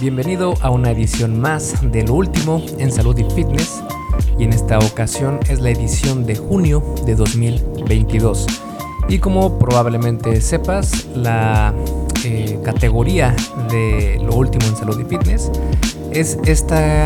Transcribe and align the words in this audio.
Bienvenido 0.00 0.54
a 0.60 0.70
una 0.70 0.92
edición 0.92 1.40
más 1.40 1.74
de 1.90 2.04
lo 2.04 2.14
último 2.14 2.62
en 2.78 2.92
salud 2.92 3.18
y 3.18 3.24
fitness 3.34 3.82
y 4.38 4.44
en 4.44 4.52
esta 4.52 4.78
ocasión 4.78 5.40
es 5.48 5.60
la 5.60 5.70
edición 5.70 6.24
de 6.24 6.36
junio 6.36 6.94
de 7.04 7.16
2022. 7.16 8.46
Y 9.08 9.18
como 9.18 9.58
probablemente 9.58 10.40
sepas, 10.40 11.08
la 11.16 11.74
eh, 12.24 12.60
categoría 12.62 13.34
de 13.72 14.20
lo 14.22 14.36
último 14.36 14.66
en 14.68 14.76
salud 14.76 15.00
y 15.00 15.04
fitness 15.04 15.50
es 16.12 16.38
esta 16.44 17.02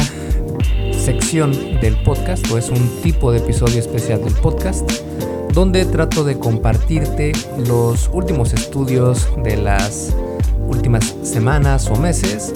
sección 0.93 1.53
del 1.81 1.97
podcast 2.03 2.47
o 2.51 2.59
es 2.59 2.69
un 2.69 3.01
tipo 3.03 3.33
de 3.33 3.39
episodio 3.39 3.79
especial 3.81 4.23
del 4.23 4.35
podcast 4.35 4.91
donde 5.55 5.87
trato 5.87 6.25
de 6.25 6.39
compartirte 6.39 7.33
los 7.67 8.11
últimos 8.13 8.53
estudios 8.53 9.29
de 9.43 9.57
las 9.57 10.15
últimas 10.67 11.15
semanas 11.23 11.89
o 11.91 11.97
meses 11.97 12.53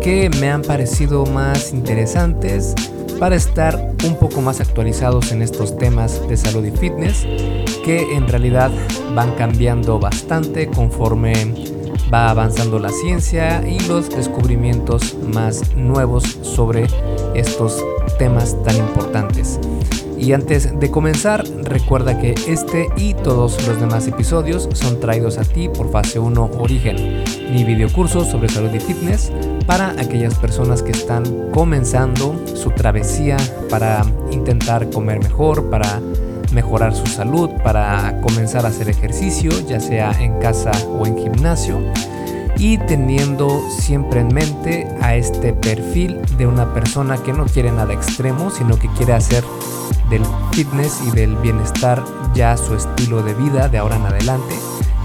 que 0.00 0.30
me 0.40 0.50
han 0.50 0.62
parecido 0.62 1.26
más 1.26 1.72
interesantes 1.72 2.74
para 3.18 3.36
estar 3.36 3.94
un 4.06 4.16
poco 4.16 4.40
más 4.40 4.60
actualizados 4.60 5.32
en 5.32 5.42
estos 5.42 5.76
temas 5.76 6.26
de 6.28 6.36
salud 6.36 6.64
y 6.64 6.70
fitness 6.70 7.26
que 7.84 8.14
en 8.14 8.28
realidad 8.28 8.70
van 9.14 9.32
cambiando 9.34 9.98
bastante 9.98 10.68
conforme 10.68 11.54
va 12.12 12.30
avanzando 12.30 12.78
la 12.78 12.90
ciencia 12.90 13.66
y 13.68 13.80
los 13.88 14.08
descubrimientos 14.08 15.16
más 15.32 15.74
nuevos 15.74 16.24
sobre 16.42 16.86
estos 17.34 17.84
temas 18.18 18.56
tan 18.64 18.76
importantes. 18.76 19.58
Y 20.20 20.32
antes 20.32 20.78
de 20.78 20.90
comenzar, 20.90 21.44
recuerda 21.62 22.18
que 22.18 22.34
este 22.48 22.88
y 22.96 23.14
todos 23.14 23.66
los 23.68 23.80
demás 23.80 24.06
episodios 24.08 24.68
son 24.72 24.98
traídos 24.98 25.38
a 25.38 25.44
ti 25.44 25.68
por 25.68 25.90
Fase 25.90 26.18
1 26.18 26.50
Origen, 26.58 27.24
mi 27.52 27.64
videocurso 27.64 28.24
sobre 28.24 28.48
salud 28.48 28.70
y 28.74 28.80
fitness 28.80 29.32
para 29.66 29.90
aquellas 29.90 30.34
personas 30.34 30.82
que 30.82 30.90
están 30.90 31.50
comenzando 31.52 32.34
su 32.54 32.70
travesía 32.70 33.36
para 33.70 34.04
intentar 34.32 34.90
comer 34.90 35.20
mejor, 35.20 35.70
para 35.70 36.00
mejorar 36.52 36.94
su 36.94 37.06
salud, 37.06 37.50
para 37.62 38.20
comenzar 38.20 38.64
a 38.64 38.68
hacer 38.70 38.88
ejercicio, 38.88 39.50
ya 39.68 39.78
sea 39.78 40.12
en 40.20 40.38
casa 40.40 40.72
o 40.98 41.06
en 41.06 41.16
gimnasio. 41.16 41.78
Y 42.58 42.78
teniendo 42.78 43.62
siempre 43.78 44.20
en 44.20 44.34
mente 44.34 44.88
a 45.00 45.14
este 45.14 45.52
perfil 45.52 46.18
de 46.36 46.46
una 46.46 46.74
persona 46.74 47.16
que 47.18 47.32
no 47.32 47.46
quiere 47.46 47.70
nada 47.70 47.92
extremo, 47.92 48.50
sino 48.50 48.76
que 48.76 48.88
quiere 48.96 49.12
hacer 49.12 49.44
del 50.10 50.22
fitness 50.52 51.00
y 51.06 51.10
del 51.10 51.36
bienestar 51.36 52.04
ya 52.34 52.56
su 52.56 52.74
estilo 52.74 53.22
de 53.22 53.34
vida 53.34 53.68
de 53.68 53.78
ahora 53.78 53.96
en 53.96 54.06
adelante. 54.06 54.54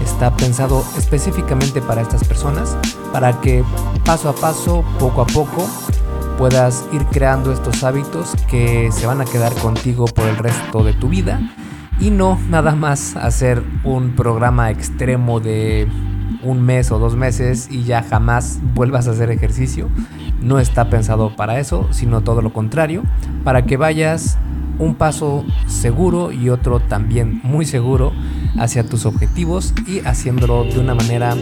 Está 0.02 0.36
pensado 0.36 0.84
específicamente 0.98 1.80
para 1.80 2.02
estas 2.02 2.24
personas, 2.24 2.76
para 3.12 3.40
que 3.40 3.64
paso 4.04 4.28
a 4.28 4.34
paso, 4.34 4.84
poco 4.98 5.22
a 5.22 5.26
poco, 5.26 5.66
puedas 6.38 6.84
ir 6.92 7.04
creando 7.06 7.52
estos 7.52 7.84
hábitos 7.84 8.32
que 8.48 8.90
se 8.92 9.06
van 9.06 9.20
a 9.20 9.24
quedar 9.24 9.54
contigo 9.54 10.06
por 10.06 10.26
el 10.26 10.36
resto 10.36 10.82
de 10.82 10.92
tu 10.92 11.08
vida 11.08 11.40
y 12.00 12.10
no 12.10 12.38
nada 12.48 12.74
más 12.74 13.16
hacer 13.16 13.62
un 13.84 14.14
programa 14.16 14.70
extremo 14.70 15.40
de 15.40 15.88
un 16.42 16.62
mes 16.62 16.90
o 16.90 16.98
dos 16.98 17.16
meses 17.16 17.68
y 17.70 17.84
ya 17.84 18.02
jamás 18.02 18.60
vuelvas 18.74 19.08
a 19.08 19.12
hacer 19.12 19.30
ejercicio. 19.30 19.88
No 20.40 20.58
está 20.58 20.90
pensado 20.90 21.34
para 21.34 21.58
eso, 21.58 21.88
sino 21.90 22.20
todo 22.20 22.42
lo 22.42 22.52
contrario, 22.52 23.02
para 23.44 23.64
que 23.64 23.76
vayas 23.76 24.36
un 24.78 24.94
paso 24.94 25.44
seguro 25.66 26.30
y 26.32 26.48
otro 26.50 26.80
también 26.80 27.40
muy 27.42 27.66
seguro 27.66 28.12
hacia 28.58 28.84
tus 28.84 29.06
objetivos 29.06 29.72
y 29.86 30.00
haciéndolo 30.00 30.64
de 30.64 30.78
una 30.78 30.94
manera 30.94 31.34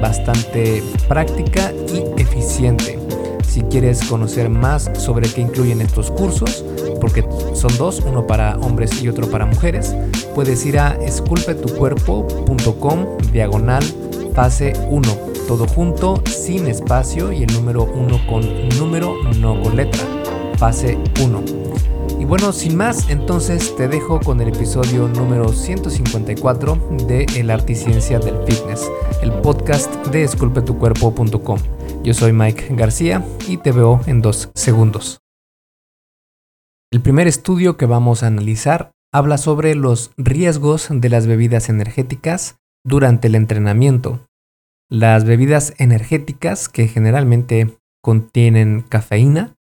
bastante 0.00 0.82
práctica 1.08 1.72
y 1.92 2.04
eficiente. 2.20 2.98
Si 3.46 3.62
quieres 3.62 4.04
conocer 4.04 4.48
más 4.50 4.90
sobre 4.98 5.30
qué 5.30 5.40
incluyen 5.40 5.80
estos 5.80 6.10
cursos, 6.10 6.62
porque 7.00 7.24
son 7.54 7.74
dos, 7.78 8.02
uno 8.06 8.26
para 8.26 8.58
hombres 8.58 9.02
y 9.02 9.08
otro 9.08 9.30
para 9.30 9.46
mujeres, 9.46 9.96
puedes 10.34 10.66
ir 10.66 10.78
a 10.78 10.90
esculpetucuerpo.com 10.96 13.06
diagonal 13.32 13.82
fase 14.36 14.74
1, 14.90 15.08
todo 15.48 15.66
junto, 15.66 16.22
sin 16.26 16.66
espacio 16.66 17.32
y 17.32 17.44
el 17.44 17.52
número 17.54 17.84
1 17.84 18.26
con 18.26 18.68
número, 18.78 19.14
no 19.40 19.62
con 19.62 19.76
letra, 19.76 20.02
fase 20.58 20.98
1. 21.24 21.95
Y 22.18 22.24
bueno, 22.24 22.52
sin 22.52 22.76
más, 22.76 23.10
entonces 23.10 23.76
te 23.76 23.88
dejo 23.88 24.20
con 24.20 24.40
el 24.40 24.48
episodio 24.48 25.06
número 25.06 25.48
154 25.52 26.88
de 27.06 27.26
El 27.36 27.50
Arte 27.50 27.72
y 27.72 27.76
Ciencia 27.76 28.18
del 28.18 28.38
Fitness, 28.46 28.90
el 29.20 29.32
podcast 29.42 29.94
de 30.06 30.24
esculpetucuerpo.com. 30.24 31.58
Yo 32.02 32.14
soy 32.14 32.32
Mike 32.32 32.68
García 32.70 33.22
y 33.46 33.58
te 33.58 33.70
veo 33.70 34.00
en 34.06 34.22
dos 34.22 34.50
segundos. 34.54 35.20
El 36.90 37.02
primer 37.02 37.26
estudio 37.26 37.76
que 37.76 37.84
vamos 37.84 38.22
a 38.22 38.28
analizar 38.28 38.92
habla 39.12 39.36
sobre 39.36 39.74
los 39.74 40.12
riesgos 40.16 40.88
de 40.90 41.10
las 41.10 41.26
bebidas 41.26 41.68
energéticas 41.68 42.56
durante 42.82 43.28
el 43.28 43.34
entrenamiento. 43.34 44.26
Las 44.88 45.24
bebidas 45.24 45.74
energéticas, 45.78 46.68
que 46.68 46.88
generalmente 46.88 47.76
contienen 48.02 48.82
cafeína, 48.82 49.55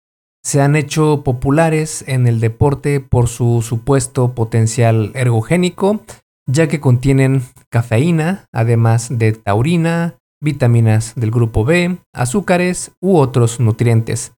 se 0.44 0.60
han 0.60 0.76
hecho 0.76 1.22
populares 1.24 2.04
en 2.06 2.26
el 2.26 2.38
deporte 2.40 3.00
por 3.00 3.28
su 3.28 3.62
supuesto 3.62 4.34
potencial 4.34 5.10
ergogénico, 5.14 6.04
ya 6.46 6.68
que 6.68 6.80
contienen 6.80 7.42
cafeína, 7.70 8.46
además 8.52 9.08
de 9.10 9.32
taurina, 9.32 10.18
vitaminas 10.40 11.14
del 11.16 11.30
grupo 11.30 11.64
B, 11.64 11.96
azúcares 12.12 12.92
u 13.00 13.16
otros 13.16 13.58
nutrientes. 13.58 14.32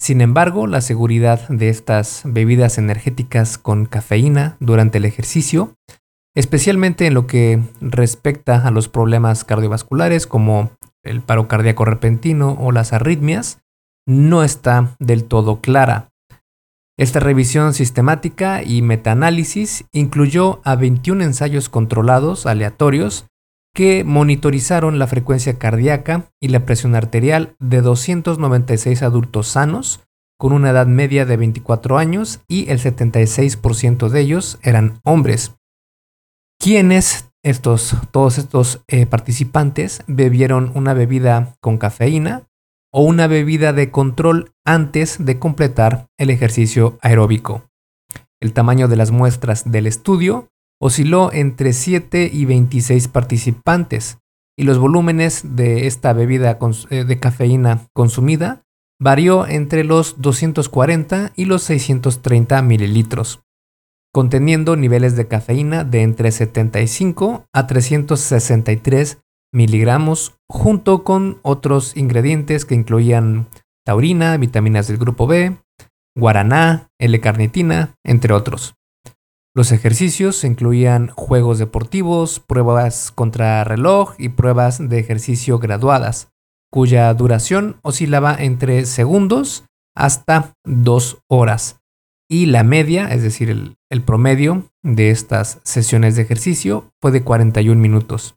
Sin 0.00 0.20
embargo, 0.20 0.66
la 0.66 0.80
seguridad 0.80 1.48
de 1.48 1.68
estas 1.68 2.22
bebidas 2.24 2.78
energéticas 2.78 3.58
con 3.58 3.86
cafeína 3.86 4.56
durante 4.58 4.98
el 4.98 5.04
ejercicio 5.04 5.74
especialmente 6.34 7.06
en 7.06 7.14
lo 7.14 7.26
que 7.26 7.62
respecta 7.80 8.66
a 8.66 8.70
los 8.70 8.88
problemas 8.88 9.44
cardiovasculares 9.44 10.26
como 10.26 10.72
el 11.02 11.20
paro 11.22 11.48
cardíaco 11.48 11.84
repentino 11.84 12.56
o 12.60 12.72
las 12.72 12.92
arritmias, 12.92 13.60
no 14.06 14.42
está 14.42 14.96
del 14.98 15.24
todo 15.24 15.60
clara. 15.60 16.10
Esta 16.96 17.18
revisión 17.18 17.74
sistemática 17.74 18.62
y 18.62 18.82
metaanálisis 18.82 19.84
incluyó 19.92 20.60
a 20.64 20.76
21 20.76 21.24
ensayos 21.24 21.68
controlados 21.68 22.46
aleatorios 22.46 23.26
que 23.74 24.04
monitorizaron 24.04 25.00
la 25.00 25.08
frecuencia 25.08 25.58
cardíaca 25.58 26.30
y 26.40 26.48
la 26.48 26.64
presión 26.64 26.94
arterial 26.94 27.56
de 27.58 27.80
296 27.80 29.02
adultos 29.02 29.48
sanos 29.48 30.04
con 30.38 30.52
una 30.52 30.70
edad 30.70 30.86
media 30.86 31.26
de 31.26 31.36
24 31.36 31.98
años 31.98 32.40
y 32.46 32.70
el 32.70 32.78
76% 32.78 34.08
de 34.08 34.20
ellos 34.20 34.58
eran 34.62 35.00
hombres 35.02 35.56
quienes 36.64 37.30
estos, 37.42 37.94
todos 38.10 38.38
estos 38.38 38.82
eh, 38.88 39.04
participantes 39.04 40.02
bebieron 40.06 40.72
una 40.74 40.94
bebida 40.94 41.54
con 41.60 41.76
cafeína 41.76 42.44
o 42.94 43.02
una 43.02 43.26
bebida 43.26 43.72
de 43.72 43.90
control 43.90 44.52
antes 44.64 45.24
de 45.24 45.40
completar 45.40 46.06
el 46.16 46.30
ejercicio 46.30 46.96
aeróbico. 47.02 47.64
El 48.40 48.52
tamaño 48.52 48.86
de 48.86 48.94
las 48.94 49.10
muestras 49.10 49.68
del 49.68 49.88
estudio 49.88 50.48
osciló 50.80 51.32
entre 51.32 51.72
7 51.72 52.30
y 52.32 52.44
26 52.44 53.08
participantes 53.08 54.18
y 54.56 54.62
los 54.62 54.78
volúmenes 54.78 55.56
de 55.56 55.88
esta 55.88 56.12
bebida 56.12 56.56
eh, 56.90 57.04
de 57.04 57.18
cafeína 57.18 57.88
consumida 57.92 58.62
varió 59.00 59.48
entre 59.48 59.82
los 59.82 60.20
240 60.22 61.32
y 61.34 61.46
los 61.46 61.64
630 61.64 62.62
mililitros 62.62 63.44
conteniendo 64.14 64.76
niveles 64.76 65.16
de 65.16 65.26
cafeína 65.26 65.82
de 65.82 66.02
entre 66.02 66.30
75 66.30 67.46
a 67.52 67.66
363 67.66 69.18
miligramos, 69.54 70.34
junto 70.48 71.04
con 71.04 71.38
otros 71.42 71.96
ingredientes 71.96 72.64
que 72.64 72.74
incluían 72.74 73.48
taurina, 73.86 74.36
vitaminas 74.36 74.88
del 74.88 74.98
grupo 74.98 75.26
B, 75.26 75.56
guaraná, 76.16 76.88
L-carnitina, 76.98 77.94
entre 78.04 78.34
otros. 78.34 78.74
Los 79.54 79.72
ejercicios 79.72 80.42
incluían 80.44 81.08
juegos 81.08 81.58
deportivos, 81.58 82.40
pruebas 82.40 83.12
contra 83.12 83.62
reloj 83.64 84.14
y 84.18 84.30
pruebas 84.30 84.88
de 84.88 84.98
ejercicio 84.98 85.58
graduadas, 85.58 86.28
cuya 86.70 87.14
duración 87.14 87.76
oscilaba 87.82 88.34
entre 88.36 88.84
segundos 88.84 89.64
hasta 89.96 90.54
dos 90.64 91.22
horas, 91.28 91.80
y 92.28 92.46
la 92.46 92.64
media, 92.64 93.12
es 93.12 93.22
decir, 93.22 93.50
el, 93.50 94.02
promedio 94.02 94.68
de 94.82 95.10
estas 95.10 95.60
sesiones 95.62 96.16
de 96.16 96.22
ejercicio 96.22 96.90
fue 97.00 97.12
de 97.12 97.22
41 97.22 97.80
minutos. 97.80 98.34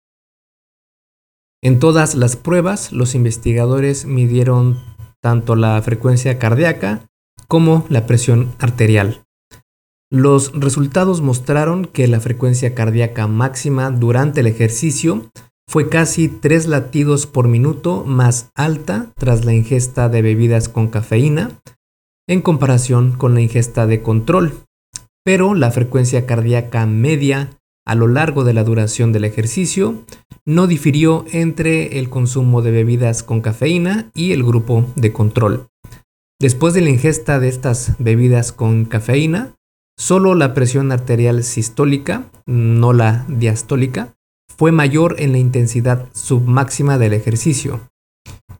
En 1.68 1.80
todas 1.80 2.16
las 2.16 2.38
pruebas, 2.38 2.94
los 2.94 3.14
investigadores 3.14 4.06
midieron 4.06 4.80
tanto 5.22 5.58
la 5.58 5.82
frecuencia 5.82 6.40
cardíaca 6.40 7.06
como 7.50 7.86
la 7.90 8.06
presión 8.06 8.54
arterial. 8.58 9.26
Los 10.10 10.54
resultados 10.54 11.20
mostraron 11.20 11.84
que 11.84 12.08
la 12.08 12.22
frecuencia 12.22 12.74
cardíaca 12.74 13.28
máxima 13.28 13.92
durante 13.92 14.40
el 14.40 14.48
ejercicio 14.48 15.30
fue 15.70 15.90
casi 15.90 16.30
3 16.30 16.68
latidos 16.68 17.28
por 17.28 17.50
minuto 17.50 18.06
más 18.06 18.50
alta 18.56 19.12
tras 19.18 19.44
la 19.44 19.54
ingesta 19.54 20.08
de 20.08 20.22
bebidas 20.22 20.70
con 20.70 20.88
cafeína 20.88 21.60
en 22.30 22.42
comparación 22.42 23.12
con 23.12 23.34
la 23.34 23.42
ingesta 23.42 23.88
de 23.88 24.02
control, 24.02 24.54
pero 25.26 25.54
la 25.54 25.72
frecuencia 25.72 26.26
cardíaca 26.26 26.86
media 26.86 27.57
a 27.88 27.96
lo 27.96 28.08
largo 28.08 28.44
de 28.44 28.54
la 28.54 28.66
duración 28.66 29.14
del 29.14 29.24
ejercicio 29.24 30.04
no 30.46 30.68
difirió 30.68 31.26
entre 31.32 32.00
el 32.00 32.10
consumo 32.10 32.62
de 32.62 32.72
bebidas 32.72 33.24
con 33.24 33.40
cafeína 33.40 34.12
y 34.14 34.34
el 34.34 34.44
grupo 34.44 34.86
de 34.96 35.14
control. 35.14 35.68
Después 36.40 36.74
de 36.74 36.82
la 36.82 36.90
ingesta 36.90 37.40
de 37.40 37.48
estas 37.48 37.94
bebidas 37.98 38.52
con 38.52 38.86
cafeína, 38.86 39.56
solo 39.98 40.36
la 40.36 40.54
presión 40.54 40.92
arterial 40.92 41.44
sistólica, 41.44 42.26
no 42.46 42.92
la 42.92 43.26
diastólica, 43.30 44.14
fue 44.58 44.74
mayor 44.74 45.16
en 45.20 45.32
la 45.32 45.38
intensidad 45.38 46.10
submáxima 46.14 46.98
del 46.98 47.14
ejercicio. 47.14 47.80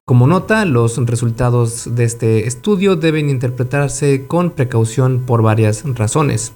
Como 0.06 0.26
nota, 0.26 0.64
los 0.64 0.98
resultados 1.06 1.96
de 1.96 2.06
este 2.06 2.48
estudio 2.48 2.96
deben 2.96 3.30
interpretarse 3.30 4.26
con 4.26 4.52
precaución 4.52 5.26
por 5.26 5.42
varias 5.42 5.84
razones. 5.84 6.54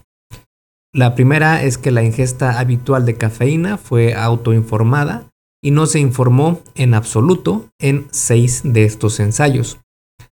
La 0.94 1.16
primera 1.16 1.64
es 1.64 1.78
que 1.78 1.90
la 1.90 2.04
ingesta 2.04 2.60
habitual 2.60 3.06
de 3.06 3.16
cafeína 3.16 3.78
fue 3.78 4.14
autoinformada 4.14 5.30
y 5.64 5.72
no 5.72 5.86
se 5.86 6.00
informó 6.00 6.62
en 6.76 6.94
absoluto 6.94 7.70
en 7.80 8.08
seis 8.12 8.62
de 8.66 8.84
estos 8.84 9.22
ensayos. 9.22 9.80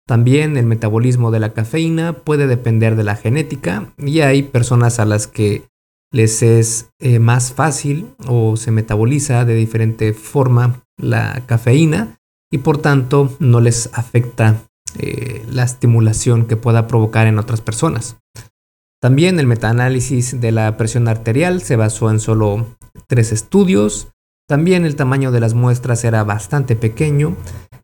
También 0.06 0.58
el 0.58 0.66
metabolismo 0.66 1.32
de 1.32 1.40
la 1.40 1.54
cafeína 1.54 2.14
puede 2.14 2.48
depender 2.48 2.98
de 2.98 3.06
la 3.06 3.16
genética 3.16 3.94
y 3.98 4.20
hay 4.20 4.44
personas 4.44 5.00
a 5.00 5.06
las 5.06 5.28
que 5.28 5.70
les 6.12 6.44
es 6.44 6.90
eh, 7.00 7.20
más 7.20 7.54
fácil 7.54 8.10
o 8.28 8.58
se 8.58 8.72
metaboliza 8.72 9.46
de 9.46 9.56
diferente 9.56 10.12
forma 10.12 10.84
la 10.98 11.44
cafeína 11.46 12.20
y 12.52 12.58
por 12.58 12.80
tanto 12.80 13.34
no 13.40 13.62
les 13.62 13.90
afecta 13.94 14.62
eh, 15.00 15.46
la 15.50 15.64
estimulación 15.64 16.46
que 16.46 16.58
pueda 16.58 16.88
provocar 16.88 17.28
en 17.28 17.40
otras 17.40 17.62
personas. 17.62 18.18
También 19.02 19.40
el 19.40 19.48
metaanálisis 19.48 20.40
de 20.40 20.52
la 20.52 20.78
presión 20.78 21.08
arterial 21.08 21.62
se 21.62 21.76
basó 21.76 22.12
en 22.12 22.20
solo 22.20 22.78
tres 23.08 23.32
estudios. 23.32 24.10
También 24.48 24.86
el 24.86 24.96
tamaño 24.96 25.32
de 25.32 25.40
las 25.40 25.56
muestras 25.56 26.04
era 26.04 26.24
bastante 26.24 26.76
pequeño 26.76 27.36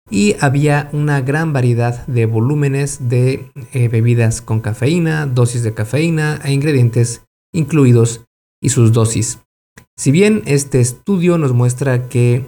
y 0.09 0.35
había 0.39 0.89
una 0.93 1.21
gran 1.21 1.53
variedad 1.53 2.05
de 2.05 2.27
volúmenes 2.27 3.09
de 3.09 3.51
eh, 3.73 3.87
bebidas 3.87 4.41
con 4.41 4.61
cafeína, 4.61 5.25
dosis 5.25 5.63
de 5.63 5.73
cafeína 5.73 6.39
e 6.43 6.53
ingredientes 6.53 7.23
incluidos 7.53 8.25
y 8.61 8.69
sus 8.69 8.93
dosis. 8.93 9.39
Si 9.97 10.11
bien 10.11 10.43
este 10.45 10.79
estudio 10.79 11.39
nos 11.39 11.53
muestra 11.53 12.07
que 12.09 12.45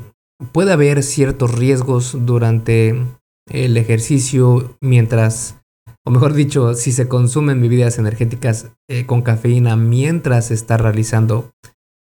puede 0.51 0.71
haber 0.71 1.01
ciertos 1.01 1.57
riesgos 1.57 2.16
durante 2.19 2.95
el 3.50 3.77
ejercicio 3.77 4.77
mientras, 4.80 5.58
o 6.09 6.11
mejor 6.11 6.33
dicho, 6.33 6.73
si 6.73 6.91
se 6.91 7.07
consumen 7.07 7.61
bebidas 7.61 8.00
energéticas 8.00 8.71
eh, 8.89 9.06
con 9.06 9.21
cafeína 9.21 9.75
mientras 9.75 10.47
se 10.47 10.56
está 10.56 10.75
realizando 10.75 11.51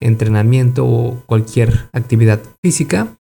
entrenamiento 0.02 0.86
o 0.86 1.24
cualquier 1.26 1.88
actividad 1.94 2.42
física, 2.62 3.16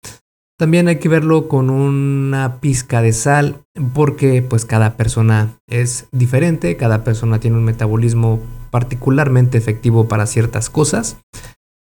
también 0.59 0.89
hay 0.89 0.97
que 0.97 1.11
verlo 1.11 1.47
con 1.47 1.69
una 1.69 2.59
pizca 2.63 3.03
de 3.03 3.13
sal 3.13 3.61
porque 3.93 4.41
pues 4.41 4.65
cada 4.65 4.97
persona 4.97 5.59
es 5.69 6.07
diferente, 6.11 6.79
cada 6.79 7.05
persona 7.05 7.39
tiene 7.39 7.59
un 7.59 7.65
metabolismo 7.65 8.41
particularmente 8.71 9.59
efectivo 9.59 10.09
para 10.09 10.25
ciertas 10.25 10.71
cosas 10.71 11.19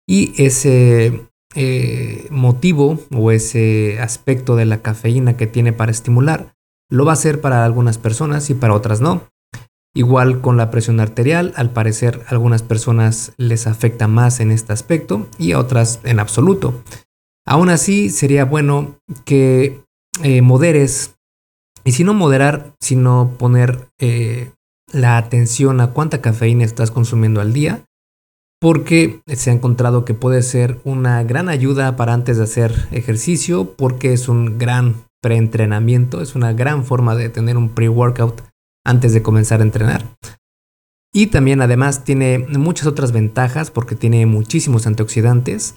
y 0.09 0.33
ese 0.43 1.23
eh, 1.55 2.27
motivo 2.31 2.99
o 3.15 3.31
ese 3.31 4.01
aspecto 4.01 4.57
de 4.57 4.65
la 4.65 4.83
cafeína 4.83 5.37
que 5.37 5.47
tiene 5.47 5.73
para 5.73 5.93
estimular 5.93 6.57
lo 6.93 7.07
va 7.07 7.13
a 7.13 7.15
hacer 7.15 7.41
para 7.41 7.65
algunas 7.65 7.97
personas 7.97 8.51
y 8.51 8.55
para 8.55 8.75
otras 8.75 9.01
no. 9.01 9.23
Igual 9.95 10.43
con 10.43 10.59
la 10.59 10.71
presión 10.71 11.01
arterial, 11.01 11.55
al 11.57 11.71
parecer 11.71 12.23
algunas 12.29 12.63
personas 12.63 13.33
les 13.39 13.67
afecta 13.67 14.09
más 14.09 14.41
en 14.41 14.51
este 14.51 14.75
aspecto 14.75 15.27
y 15.39 15.53
a 15.53 15.59
otras 15.59 16.01
en 16.05 16.21
absoluto. 16.21 16.83
Aún 17.47 17.71
así, 17.71 18.11
sería 18.11 18.45
bueno 18.45 18.99
que 19.25 19.81
eh, 20.23 20.43
moderes, 20.43 21.15
y 21.83 21.93
si 21.93 22.05
no 22.05 22.13
moderar, 22.13 22.75
sino 22.79 23.37
poner 23.39 23.89
eh, 23.99 24.53
la 24.93 25.17
atención 25.17 25.81
a 25.81 25.93
cuánta 25.93 26.21
cafeína 26.21 26.65
estás 26.65 26.91
consumiendo 26.91 27.41
al 27.41 27.55
día, 27.55 27.85
porque 28.61 29.23
se 29.27 29.49
ha 29.49 29.55
encontrado 29.55 30.05
que 30.05 30.13
puede 30.13 30.43
ser 30.43 30.79
una 30.85 31.23
gran 31.23 31.49
ayuda 31.49 31.97
para 31.97 32.13
antes 32.13 32.37
de 32.37 32.45
hacer 32.45 32.89
ejercicio, 32.93 33.75
porque 33.77 34.13
es 34.13 34.29
un 34.29 34.59
gran 34.59 35.07
preentrenamiento, 35.23 36.21
es 36.21 36.35
una 36.35 36.53
gran 36.53 36.85
forma 36.85 37.15
de 37.15 37.31
tener 37.31 37.57
un 37.57 37.71
pre-workout 37.71 38.43
antes 38.85 39.15
de 39.15 39.23
comenzar 39.23 39.61
a 39.61 39.65
entrenar. 39.65 40.17
Y 41.15 41.29
también 41.29 41.63
además 41.63 42.05
tiene 42.05 42.39
muchas 42.39 42.87
otras 42.87 43.13
ventajas 43.13 43.71
porque 43.71 43.95
tiene 43.95 44.27
muchísimos 44.27 44.87
antioxidantes 44.87 45.77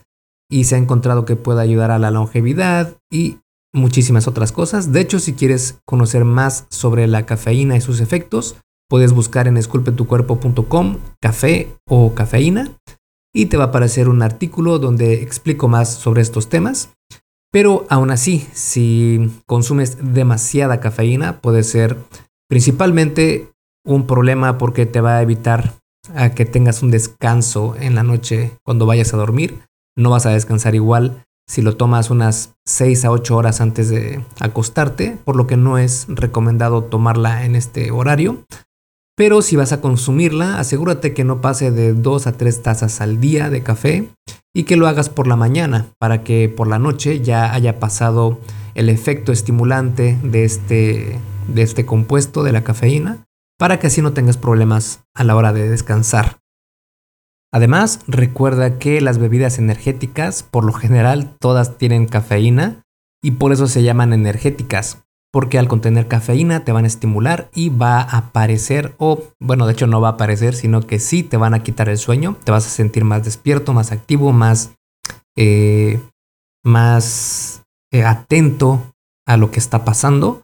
y 0.50 0.66
se 0.66 0.76
ha 0.76 0.78
encontrado 0.78 1.26
que 1.26 1.36
puede 1.36 1.62
ayudar 1.62 1.92
a 1.92 2.00
la 2.00 2.12
longevidad 2.12 2.98
y 3.12 3.38
muchísimas 3.74 4.28
otras 4.28 4.52
cosas. 4.52 4.92
De 4.92 5.02
hecho, 5.02 5.20
si 5.20 5.34
quieres 5.34 5.80
conocer 5.86 6.26
más 6.26 6.66
sobre 6.70 7.08
la 7.08 7.26
cafeína 7.26 7.76
y 7.76 7.82
sus 7.82 8.00
efectos, 8.00 8.56
puedes 8.90 9.12
buscar 9.12 9.48
en 9.48 9.58
esculpetucuerpo.com 9.58 10.98
café 11.22 11.76
o 11.88 12.14
cafeína 12.14 12.72
y 13.34 13.48
te 13.48 13.58
va 13.58 13.66
a 13.66 13.68
aparecer 13.68 14.08
un 14.08 14.22
artículo 14.22 14.80
donde 14.80 15.22
explico 15.22 15.68
más 15.68 15.94
sobre 15.94 16.22
estos 16.22 16.48
temas. 16.48 16.92
Pero 17.56 17.86
aún 17.90 18.12
así, 18.12 18.46
si 18.52 19.32
consumes 19.46 19.98
demasiada 20.02 20.82
cafeína, 20.82 21.40
puede 21.40 21.64
ser 21.64 21.96
principalmente 22.50 23.48
un 23.86 24.08
problema 24.08 24.58
porque 24.58 24.86
te 24.86 25.00
va 25.00 25.16
a 25.16 25.22
evitar 25.22 25.76
que 26.36 26.44
tengas 26.44 26.84
un 26.84 26.92
descanso 26.92 27.74
en 27.80 27.96
la 27.96 28.04
noche 28.04 28.52
cuando 28.66 28.86
vayas 28.86 29.14
a 29.14 29.18
dormir 29.18 29.62
no 29.98 30.10
vas 30.10 30.26
a 30.26 30.32
descansar 30.32 30.76
igual 30.76 31.24
si 31.48 31.62
lo 31.62 31.78
tomas 31.78 32.10
unas 32.10 32.56
6 32.66 33.06
a 33.06 33.12
8 33.12 33.38
horas 33.38 33.62
antes 33.62 33.90
de 33.90 34.22
acostarte, 34.42 35.18
por 35.24 35.38
lo 35.38 35.48
que 35.48 35.56
no 35.56 35.78
es 35.78 36.08
recomendado 36.10 36.84
tomarla 36.84 37.46
en 37.46 37.56
este 37.56 37.92
horario. 37.92 38.44
Pero 39.16 39.42
si 39.42 39.56
vas 39.56 39.72
a 39.72 39.80
consumirla, 39.80 40.60
asegúrate 40.60 41.14
que 41.14 41.24
no 41.24 41.40
pase 41.40 41.72
de 41.72 41.94
2 41.94 42.28
a 42.28 42.34
3 42.34 42.62
tazas 42.62 43.00
al 43.00 43.22
día 43.22 43.50
de 43.50 43.64
café 43.64 44.10
y 44.54 44.64
que 44.64 44.76
lo 44.76 44.88
hagas 44.88 45.10
por 45.10 45.28
la 45.28 45.38
mañana 45.38 45.88
para 46.00 46.24
que 46.24 46.50
por 46.50 46.68
la 46.68 46.80
noche 46.80 47.22
ya 47.22 47.54
haya 47.54 47.80
pasado 47.80 48.40
el 48.74 48.90
efecto 48.90 49.32
estimulante 49.32 50.18
de 50.22 50.44
este, 50.44 51.20
de 51.48 51.62
este 51.62 51.86
compuesto 51.86 52.44
de 52.44 52.52
la 52.52 52.64
cafeína 52.64 53.26
para 53.58 53.80
que 53.80 53.88
así 53.88 54.02
no 54.02 54.12
tengas 54.12 54.38
problemas 54.38 55.04
a 55.14 55.24
la 55.24 55.36
hora 55.36 55.54
de 55.54 55.70
descansar. 55.70 56.40
Además, 57.54 58.02
recuerda 58.08 58.80
que 58.80 59.00
las 59.00 59.18
bebidas 59.18 59.60
energéticas, 59.60 60.44
por 60.44 60.66
lo 60.66 60.74
general, 60.74 61.38
todas 61.40 61.78
tienen 61.78 62.06
cafeína 62.06 62.84
y 63.24 63.32
por 63.32 63.54
eso 63.54 63.68
se 63.68 63.82
llaman 63.82 64.12
energéticas, 64.12 65.05
porque 65.36 65.60
al 65.60 65.68
contener 65.68 66.08
cafeína 66.08 66.64
te 66.64 66.72
van 66.72 66.86
a 66.86 66.88
estimular 66.88 67.50
y 67.54 67.68
va 67.68 68.00
a 68.00 68.20
aparecer, 68.20 68.96
o 69.00 69.22
bueno, 69.38 69.66
de 69.66 69.74
hecho 69.74 69.86
no 69.86 70.00
va 70.00 70.08
a 70.08 70.12
aparecer, 70.12 70.56
sino 70.56 70.88
que 70.88 70.98
sí 70.98 71.24
te 71.24 71.36
van 71.36 71.54
a 71.54 71.62
quitar 71.62 71.90
el 71.90 71.98
sueño, 71.98 72.38
te 72.46 72.54
vas 72.54 72.66
a 72.66 72.70
sentir 72.70 73.04
más 73.04 73.26
despierto, 73.26 73.74
más 73.74 73.92
activo, 73.92 74.32
más, 74.32 74.76
eh, 75.36 76.00
más 76.64 77.64
eh, 77.92 78.06
atento 78.06 78.94
a 79.28 79.36
lo 79.36 79.52
que 79.52 79.60
está 79.60 79.84
pasando 79.84 80.44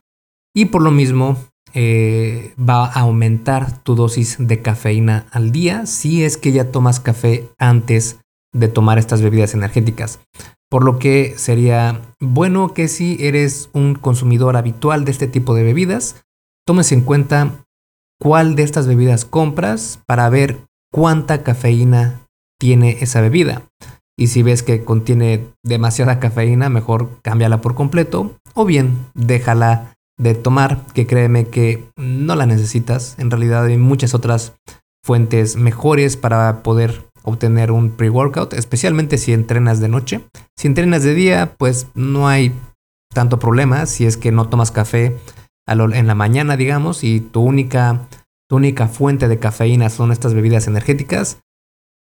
y 0.54 0.66
por 0.66 0.82
lo 0.82 0.92
mismo 0.92 1.38
eh, 1.74 2.54
va 2.60 2.86
a 2.86 3.00
aumentar 3.00 3.82
tu 3.84 3.96
dosis 3.96 4.46
de 4.46 4.62
cafeína 4.62 5.26
al 5.32 5.54
día 5.54 5.86
si 5.86 6.26
es 6.26 6.36
que 6.36 6.52
ya 6.52 6.70
tomas 6.70 7.00
café 7.00 7.48
antes 7.58 8.20
de 8.54 8.68
tomar 8.68 9.00
estas 9.00 9.22
bebidas 9.22 9.54
energéticas. 9.54 10.20
Por 10.72 10.86
lo 10.86 11.00
que 11.00 11.34
sería 11.38 12.02
bueno 12.22 12.74
que 12.74 12.88
si 12.88 13.18
eres 13.20 13.70
un 13.74 13.94
consumidor 13.94 14.56
habitual 14.56 15.04
de 15.04 15.12
este 15.12 15.28
tipo 15.28 15.54
de 15.54 15.64
bebidas, 15.64 16.24
tomes 16.66 16.94
en 16.94 17.02
cuenta 17.02 17.66
cuál 18.22 18.56
de 18.56 18.64
estas 18.64 18.88
bebidas 18.88 19.26
compras 19.26 20.00
para 20.08 20.30
ver 20.30 20.60
cuánta 20.90 21.44
cafeína 21.44 22.22
tiene 22.58 22.98
esa 23.02 23.20
bebida. 23.20 23.64
Y 24.18 24.28
si 24.28 24.44
ves 24.44 24.64
que 24.64 24.86
contiene 24.86 25.48
demasiada 25.62 26.20
cafeína, 26.20 26.70
mejor 26.70 27.20
cámbiala 27.22 27.60
por 27.60 27.76
completo 27.76 28.38
o 28.54 28.64
bien 28.64 29.08
déjala 29.14 29.96
de 30.18 30.36
tomar, 30.36 30.86
que 30.94 31.06
créeme 31.06 31.48
que 31.48 31.84
no 31.98 32.36
la 32.36 32.46
necesitas. 32.46 33.18
En 33.18 33.30
realidad 33.30 33.66
hay 33.66 33.78
muchas 33.78 34.14
otras 34.14 34.54
fuentes 35.04 35.56
mejores 35.58 36.16
para 36.16 36.62
poder 36.64 37.04
obtener 37.24 37.72
un 37.72 37.92
pre-workout, 37.92 38.54
especialmente 38.54 39.18
si 39.18 39.34
entrenas 39.34 39.80
de 39.80 39.88
noche. 39.88 40.22
Si 40.58 40.68
entrenas 40.68 41.04
de 41.04 41.14
día, 41.14 41.56
pues 41.58 41.88
no 41.94 42.28
hay 42.28 42.54
tanto 43.14 43.40
problema 43.40 43.86
si 43.86 44.06
es 44.06 44.18
que 44.18 44.32
no 44.32 44.48
tomas 44.48 44.72
café 44.72 45.18
en 45.68 46.08
la 46.08 46.16
mañana, 46.16 46.58
digamos, 46.58 47.04
y 47.04 47.22
tu 47.22 47.42
única, 47.42 48.08
tu 48.50 48.58
única 48.58 48.88
fuente 48.88 49.28
de 49.28 49.40
cafeína 49.40 49.90
son 49.90 50.12
estas 50.12 50.34
bebidas 50.34 50.68
energéticas. 50.68 51.40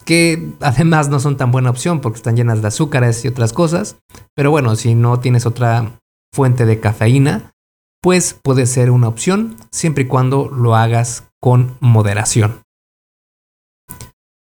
que 0.05 0.53
además 0.61 1.09
no 1.09 1.21
son 1.21 1.37
tan 1.37 1.50
buena 1.50 1.71
opción 1.71 2.00
porque 2.00 2.17
están 2.17 2.37
llenas 2.37 2.62
de 2.62 2.69
azúcares 2.69 3.25
y 3.25 3.29
otras 3.29 3.53
cosas. 3.53 3.97
Pero 4.35 4.50
bueno, 4.50 4.75
si 4.77 4.95
no 4.95 5.21
tienes 5.21 5.45
otra 5.45 5.99
fuente 6.33 6.65
de 6.65 6.81
cafeína, 6.81 7.53
pues 8.00 8.38
puede 8.43 8.67
ser 8.67 8.91
una 8.91 9.09
opción 9.09 9.57
siempre 9.71 10.05
y 10.05 10.07
cuando 10.07 10.49
lo 10.49 10.77
hagas 10.77 11.25
con 11.43 11.77
moderación. 11.81 12.62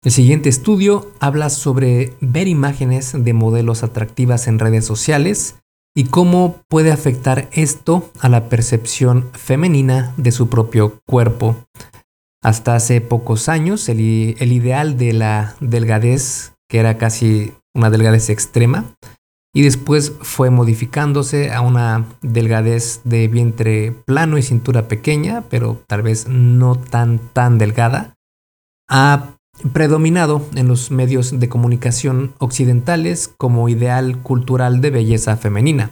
El 0.03 0.11
siguiente 0.11 0.47
estudio 0.49 1.11
habla 1.19 1.49
sobre 1.49 2.13
ver 2.21 2.47
imágenes 2.47 3.13
de 3.17 3.33
modelos 3.33 3.83
atractivas 3.83 4.47
en 4.47 4.59
redes 4.59 4.85
sociales 4.85 5.55
y 5.95 6.05
cómo 6.05 6.61
puede 6.69 6.91
afectar 6.91 7.49
esto 7.51 8.11
a 8.19 8.29
la 8.29 8.49
percepción 8.49 9.31
femenina 9.33 10.13
de 10.17 10.31
su 10.31 10.49
propio 10.49 11.01
cuerpo. 11.07 11.55
Hasta 12.43 12.75
hace 12.75 13.01
pocos 13.01 13.49
años 13.49 13.89
el, 13.89 13.99
ideal 13.99 14.97
de 14.97 15.13
la 15.13 15.55
delgadez, 15.59 16.53
que 16.69 16.77
era 16.77 16.99
casi 16.99 17.53
una 17.73 17.89
delgadez 17.89 18.29
extrema, 18.29 18.85
y 19.55 19.63
después 19.63 20.13
fue 20.21 20.51
modificándose 20.51 21.51
a 21.51 21.61
una 21.61 22.05
delgadez 22.21 23.01
de 23.03 23.27
vientre 23.27 23.91
plano 24.05 24.37
y 24.37 24.43
cintura 24.43 24.87
pequeña, 24.87 25.45
pero 25.49 25.81
tal 25.87 26.03
vez 26.03 26.27
no 26.27 26.75
tan 26.75 27.17
tan 27.33 27.57
delgada, 27.57 28.13
ha 28.87 29.36
predominado 29.73 30.45
en 30.55 30.67
los 30.67 30.91
medios 30.91 31.39
de 31.39 31.49
comunicación 31.49 32.33
occidentales 32.39 33.33
como 33.37 33.69
ideal 33.69 34.21
cultural 34.21 34.81
de 34.81 34.91
belleza 34.91 35.37
femenina. 35.37 35.91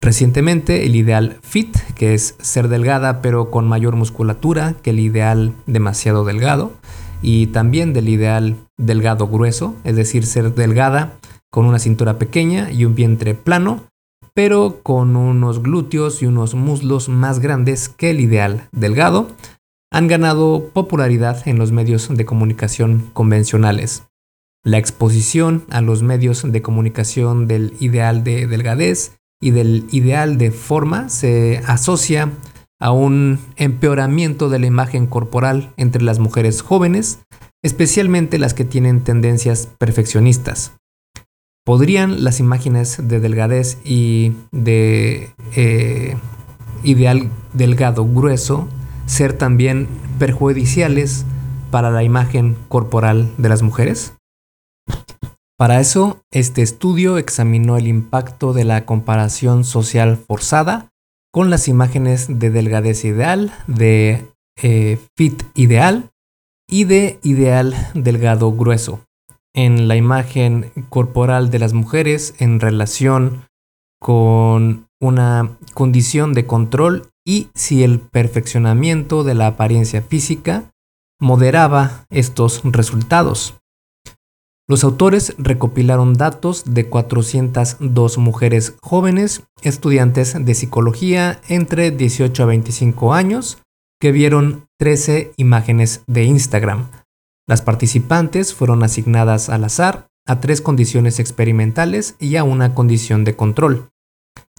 Recientemente 0.00 0.86
el 0.86 0.94
ideal 0.94 1.38
fit, 1.42 1.76
que 1.94 2.14
es 2.14 2.36
ser 2.40 2.68
delgada 2.68 3.20
pero 3.20 3.50
con 3.50 3.66
mayor 3.66 3.96
musculatura 3.96 4.74
que 4.82 4.90
el 4.90 5.00
ideal 5.00 5.52
demasiado 5.66 6.24
delgado, 6.24 6.72
y 7.20 7.48
también 7.48 7.92
del 7.92 8.08
ideal 8.08 8.56
delgado 8.76 9.26
grueso, 9.26 9.74
es 9.84 9.96
decir, 9.96 10.24
ser 10.24 10.54
delgada 10.54 11.14
con 11.50 11.66
una 11.66 11.78
cintura 11.78 12.18
pequeña 12.18 12.70
y 12.70 12.84
un 12.84 12.94
vientre 12.94 13.34
plano, 13.34 13.84
pero 14.34 14.80
con 14.84 15.16
unos 15.16 15.62
glúteos 15.62 16.22
y 16.22 16.26
unos 16.26 16.54
muslos 16.54 17.08
más 17.08 17.40
grandes 17.40 17.88
que 17.88 18.10
el 18.10 18.20
ideal 18.20 18.68
delgado, 18.70 19.28
han 19.90 20.06
ganado 20.08 20.70
popularidad 20.72 21.46
en 21.46 21.58
los 21.58 21.72
medios 21.72 22.08
de 22.14 22.24
comunicación 22.24 23.10
convencionales. 23.12 24.04
La 24.64 24.78
exposición 24.78 25.64
a 25.70 25.80
los 25.80 26.02
medios 26.02 26.50
de 26.50 26.62
comunicación 26.62 27.46
del 27.46 27.74
ideal 27.80 28.24
de 28.24 28.46
delgadez 28.46 29.16
y 29.40 29.52
del 29.52 29.86
ideal 29.90 30.36
de 30.36 30.50
forma 30.50 31.08
se 31.08 31.62
asocia 31.66 32.32
a 32.80 32.92
un 32.92 33.38
empeoramiento 33.56 34.48
de 34.48 34.58
la 34.58 34.66
imagen 34.66 35.06
corporal 35.06 35.72
entre 35.76 36.02
las 36.02 36.18
mujeres 36.18 36.62
jóvenes, 36.62 37.20
especialmente 37.62 38.38
las 38.38 38.54
que 38.54 38.64
tienen 38.64 39.02
tendencias 39.02 39.68
perfeccionistas. 39.78 40.72
¿Podrían 41.64 42.24
las 42.24 42.40
imágenes 42.40 43.08
de 43.08 43.20
delgadez 43.20 43.78
y 43.84 44.32
de 44.52 45.30
eh, 45.54 46.16
ideal 46.82 47.30
delgado 47.52 48.06
grueso 48.06 48.68
ser 49.08 49.32
también 49.32 49.88
perjudiciales 50.20 51.24
para 51.72 51.90
la 51.90 52.04
imagen 52.04 52.56
corporal 52.68 53.32
de 53.38 53.48
las 53.48 53.62
mujeres? 53.62 54.12
Para 55.58 55.80
eso, 55.80 56.20
este 56.30 56.62
estudio 56.62 57.18
examinó 57.18 57.76
el 57.76 57.88
impacto 57.88 58.52
de 58.52 58.62
la 58.62 58.86
comparación 58.86 59.64
social 59.64 60.16
forzada 60.16 60.90
con 61.32 61.50
las 61.50 61.66
imágenes 61.66 62.38
de 62.38 62.50
delgadez 62.50 63.04
ideal, 63.04 63.52
de 63.66 64.24
eh, 64.62 64.98
fit 65.16 65.42
ideal 65.54 66.10
y 66.70 66.84
de 66.84 67.18
ideal 67.22 67.74
delgado 67.94 68.52
grueso 68.52 69.00
en 69.54 69.88
la 69.88 69.96
imagen 69.96 70.70
corporal 70.90 71.50
de 71.50 71.58
las 71.58 71.72
mujeres 71.72 72.34
en 72.38 72.60
relación 72.60 73.46
con 74.00 74.86
una 75.00 75.56
condición 75.74 76.34
de 76.34 76.46
control 76.46 77.08
y 77.28 77.48
si 77.54 77.82
el 77.84 78.00
perfeccionamiento 78.00 79.24
de 79.24 79.34
la 79.34 79.48
apariencia 79.48 80.00
física 80.00 80.72
moderaba 81.20 82.06
estos 82.08 82.62
resultados. 82.64 83.54
Los 84.66 84.84
autores 84.84 85.34
recopilaron 85.36 86.14
datos 86.14 86.64
de 86.64 86.88
402 86.88 88.18
mujeres 88.18 88.76
jóvenes, 88.80 89.42
estudiantes 89.62 90.36
de 90.42 90.54
psicología 90.54 91.40
entre 91.48 91.90
18 91.90 92.42
a 92.42 92.46
25 92.46 93.12
años, 93.12 93.58
que 94.00 94.12
vieron 94.12 94.66
13 94.78 95.32
imágenes 95.36 96.02
de 96.06 96.24
Instagram, 96.24 96.88
las 97.48 97.62
participantes 97.62 98.54
fueron 98.54 98.82
asignadas 98.82 99.48
al 99.48 99.64
azar 99.64 100.08
a 100.26 100.38
tres 100.38 100.60
condiciones 100.60 101.18
experimentales 101.18 102.14
y 102.18 102.36
a 102.36 102.44
una 102.44 102.74
condición 102.74 103.24
de 103.24 103.36
control. 103.36 103.88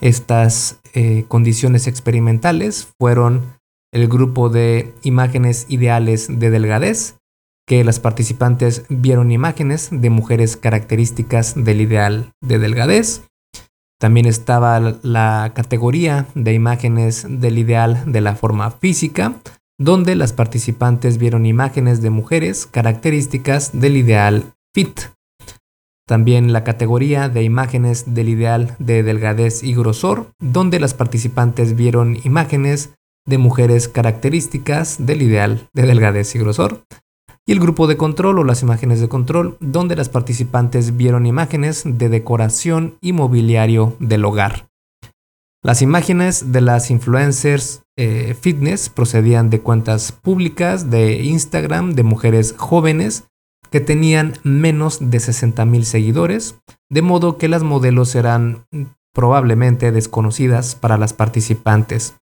Estas 0.01 0.79
eh, 0.93 1.25
condiciones 1.27 1.87
experimentales 1.87 2.87
fueron 2.99 3.59
el 3.91 4.07
grupo 4.07 4.49
de 4.49 4.93
imágenes 5.03 5.65
ideales 5.69 6.27
de 6.29 6.49
delgadez, 6.49 7.15
que 7.67 7.83
las 7.83 7.99
participantes 7.99 8.85
vieron 8.89 9.31
imágenes 9.31 9.89
de 9.91 10.09
mujeres 10.09 10.57
características 10.57 11.53
del 11.55 11.81
ideal 11.81 12.31
de 12.41 12.57
delgadez. 12.57 13.21
También 13.99 14.25
estaba 14.25 14.79
la 15.03 15.51
categoría 15.53 16.25
de 16.33 16.53
imágenes 16.53 17.27
del 17.29 17.59
ideal 17.59 18.11
de 18.11 18.21
la 18.21 18.35
forma 18.35 18.71
física, 18.71 19.35
donde 19.77 20.15
las 20.15 20.33
participantes 20.33 21.17
vieron 21.17 21.45
imágenes 21.45 22.01
de 22.01 22.09
mujeres 22.09 22.65
características 22.65 23.79
del 23.79 23.97
ideal 23.97 24.53
fit. 24.73 25.01
También 26.09 26.53
la 26.53 26.63
categoría 26.63 27.29
de 27.29 27.43
imágenes 27.43 28.15
del 28.15 28.29
ideal 28.29 28.75
de 28.79 29.03
delgadez 29.03 29.61
y 29.61 29.75
grosor, 29.75 30.31
donde 30.39 30.79
las 30.79 30.95
participantes 30.95 31.75
vieron 31.75 32.17
imágenes 32.23 32.95
de 33.27 33.37
mujeres 33.37 33.87
características 33.87 35.05
del 35.05 35.21
ideal 35.21 35.69
de 35.71 35.83
delgadez 35.83 36.33
y 36.33 36.39
grosor. 36.39 36.83
Y 37.45 37.51
el 37.51 37.59
grupo 37.59 37.85
de 37.85 37.95
control 37.95 38.39
o 38.39 38.43
las 38.43 38.63
imágenes 38.63 39.01
de 39.01 39.07
control, 39.07 39.57
donde 39.59 39.95
las 39.95 40.09
participantes 40.09 40.97
vieron 40.97 41.27
imágenes 41.27 41.83
de 41.85 42.09
decoración 42.09 42.97
y 43.01 43.13
mobiliario 43.13 43.95
del 43.99 44.25
hogar. 44.25 44.67
Las 45.63 45.83
imágenes 45.83 46.51
de 46.51 46.61
las 46.61 46.89
influencers 46.89 47.83
eh, 47.99 48.35
fitness 48.41 48.89
procedían 48.89 49.51
de 49.51 49.59
cuentas 49.59 50.11
públicas 50.11 50.89
de 50.89 51.21
Instagram 51.21 51.93
de 51.93 52.01
mujeres 52.01 52.55
jóvenes 52.57 53.25
que 53.71 53.79
tenían 53.79 54.33
menos 54.43 55.11
de 55.11 55.19
60 55.19 55.65
mil 55.65 55.85
seguidores, 55.85 56.55
de 56.89 57.01
modo 57.01 57.37
que 57.37 57.47
las 57.47 57.63
modelos 57.63 58.15
eran 58.15 58.65
probablemente 59.13 59.91
desconocidas 59.91 60.75
para 60.75 60.97
las 60.97 61.13
participantes. 61.13 62.15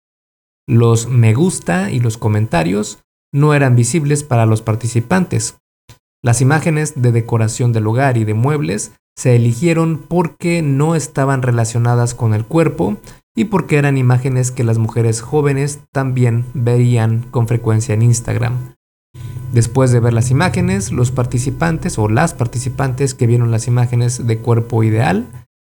Los 0.68 1.08
me 1.08 1.34
gusta 1.34 1.90
y 1.90 2.00
los 2.00 2.18
comentarios 2.18 2.98
no 3.32 3.54
eran 3.54 3.76
visibles 3.76 4.24
para 4.24 4.46
los 4.46 4.62
participantes. 4.62 5.58
Las 6.24 6.40
imágenes 6.40 7.00
de 7.00 7.12
decoración 7.12 7.72
del 7.72 7.86
hogar 7.86 8.16
y 8.16 8.24
de 8.24 8.34
muebles 8.34 8.92
se 9.16 9.36
eligieron 9.36 9.98
porque 9.98 10.62
no 10.62 10.94
estaban 10.94 11.42
relacionadas 11.42 12.14
con 12.14 12.34
el 12.34 12.44
cuerpo 12.44 12.96
y 13.36 13.44
porque 13.44 13.76
eran 13.76 13.98
imágenes 13.98 14.50
que 14.50 14.64
las 14.64 14.78
mujeres 14.78 15.20
jóvenes 15.20 15.80
también 15.92 16.44
veían 16.54 17.22
con 17.30 17.46
frecuencia 17.46 17.94
en 17.94 18.02
Instagram. 18.02 18.75
Después 19.52 19.92
de 19.92 20.00
ver 20.00 20.12
las 20.12 20.30
imágenes, 20.30 20.92
los 20.92 21.10
participantes 21.10 21.98
o 21.98 22.08
las 22.08 22.34
participantes 22.34 23.14
que 23.14 23.26
vieron 23.26 23.50
las 23.50 23.68
imágenes 23.68 24.26
de 24.26 24.38
cuerpo 24.38 24.82
ideal, 24.82 25.26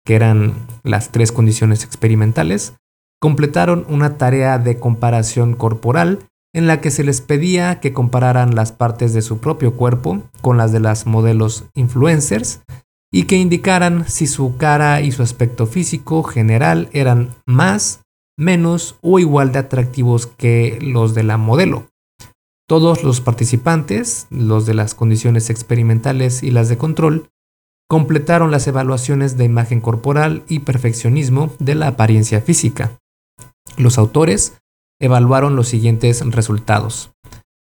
que 0.04 0.14
eran 0.14 0.54
las 0.82 1.10
tres 1.10 1.32
condiciones 1.32 1.84
experimentales, 1.84 2.74
completaron 3.20 3.86
una 3.88 4.18
tarea 4.18 4.58
de 4.58 4.78
comparación 4.78 5.54
corporal 5.54 6.26
en 6.54 6.66
la 6.66 6.80
que 6.80 6.90
se 6.90 7.04
les 7.04 7.20
pedía 7.20 7.80
que 7.80 7.92
compararan 7.92 8.54
las 8.54 8.72
partes 8.72 9.14
de 9.14 9.22
su 9.22 9.38
propio 9.38 9.74
cuerpo 9.74 10.22
con 10.42 10.58
las 10.58 10.72
de 10.72 10.80
las 10.80 11.06
modelos 11.06 11.64
influencers 11.74 12.60
y 13.12 13.24
que 13.24 13.36
indicaran 13.36 14.08
si 14.08 14.26
su 14.26 14.56
cara 14.56 15.00
y 15.00 15.12
su 15.12 15.22
aspecto 15.22 15.66
físico 15.66 16.22
general 16.22 16.88
eran 16.92 17.34
más, 17.46 18.00
menos 18.38 18.96
o 19.02 19.18
igual 19.18 19.52
de 19.52 19.60
atractivos 19.60 20.26
que 20.26 20.78
los 20.80 21.14
de 21.14 21.22
la 21.22 21.36
modelo. 21.36 21.86
Todos 22.68 23.02
los 23.02 23.20
participantes, 23.20 24.26
los 24.30 24.66
de 24.66 24.74
las 24.74 24.94
condiciones 24.94 25.50
experimentales 25.50 26.42
y 26.42 26.50
las 26.50 26.68
de 26.68 26.78
control, 26.78 27.30
completaron 27.88 28.50
las 28.50 28.66
evaluaciones 28.66 29.36
de 29.36 29.44
imagen 29.44 29.80
corporal 29.80 30.44
y 30.48 30.60
perfeccionismo 30.60 31.52
de 31.58 31.74
la 31.74 31.88
apariencia 31.88 32.40
física. 32.40 32.98
Los 33.76 33.98
autores 33.98 34.58
evaluaron 35.00 35.56
los 35.56 35.68
siguientes 35.68 36.24
resultados. 36.24 37.10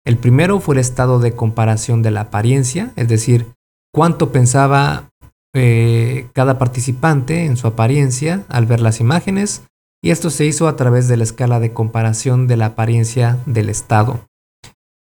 El 0.05 0.17
primero 0.17 0.59
fue 0.59 0.75
el 0.75 0.79
estado 0.79 1.19
de 1.19 1.33
comparación 1.33 2.01
de 2.01 2.11
la 2.11 2.21
apariencia, 2.21 2.91
es 2.95 3.07
decir, 3.07 3.47
cuánto 3.93 4.31
pensaba 4.31 5.09
eh, 5.55 6.27
cada 6.33 6.59
participante 6.59 7.45
en 7.45 7.57
su 7.57 7.65
apariencia 7.65 8.43
al 8.49 8.67
ver 8.67 8.81
las 8.81 8.99
imágenes 8.99 9.63
y 10.01 10.11
esto 10.11 10.29
se 10.29 10.45
hizo 10.45 10.67
a 10.67 10.75
través 10.75 11.07
de 11.07 11.17
la 11.17 11.23
escala 11.23 11.59
de 11.59 11.73
comparación 11.73 12.47
de 12.47 12.57
la 12.57 12.67
apariencia 12.67 13.39
del 13.45 13.69
estado. 13.69 14.27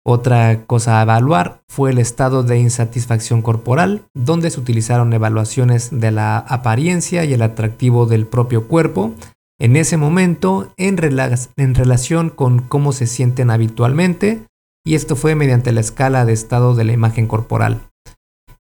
Otra 0.04 0.66
cosa 0.66 1.00
a 1.00 1.04
evaluar 1.04 1.62
fue 1.68 1.92
el 1.92 2.00
estado 2.00 2.44
de 2.44 2.58
insatisfacción 2.58 3.42
corporal, 3.42 4.04
donde 4.16 4.50
se 4.50 4.60
utilizaron 4.60 5.14
evaluaciones 5.14 5.90
de 5.92 6.12
la 6.12 6.38
apariencia 6.38 7.24
y 7.24 7.34
el 7.34 7.42
atractivo 7.44 8.08
del 8.08 8.26
propio 8.26 8.68
cuerpo 8.68 9.14
en 9.62 9.76
ese 9.76 9.96
momento 9.96 10.74
en, 10.78 10.98
relación 10.98 12.32
con 12.32 12.64
cómo 12.64 12.94
se 12.94 13.06
sienten 13.06 13.52
habitualmente, 13.52 14.48
y 14.84 14.96
esto 14.96 15.16
fue 15.16 15.36
mediante 15.36 15.72
la 15.72 15.82
escala 15.82 16.26
de 16.26 16.34
estado 16.34 16.74
de 16.74 16.84
la 16.84 16.94
imagen 16.94 17.28
corporal. 17.28 17.82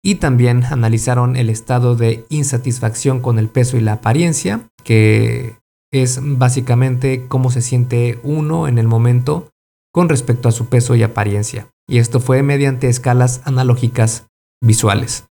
Y 0.05 0.17
también 0.17 0.63
analizaron 0.63 1.35
el 1.35 1.51
estado 1.51 1.97
de 1.97 2.25
insatisfacción 2.29 3.19
con 3.19 3.41
el 3.41 3.49
peso 3.49 3.77
y 3.77 3.81
la 3.81 3.95
apariencia, 3.95 4.69
que 4.85 5.57
es 5.93 6.21
básicamente 6.23 7.27
cómo 7.27 7.51
se 7.51 7.61
siente 7.61 8.21
uno 8.23 8.69
en 8.69 8.79
el 8.79 8.87
momento 8.87 9.51
con 9.95 10.09
respecto 10.09 10.49
a 10.49 10.53
su 10.53 10.67
peso 10.67 10.97
y 10.97 11.05
apariencia, 11.05 11.69
y 11.89 11.99
esto 11.99 12.19
fue 12.19 12.43
mediante 12.43 12.89
escalas 12.89 13.41
analógicas 13.45 14.27
visuales. 14.61 15.27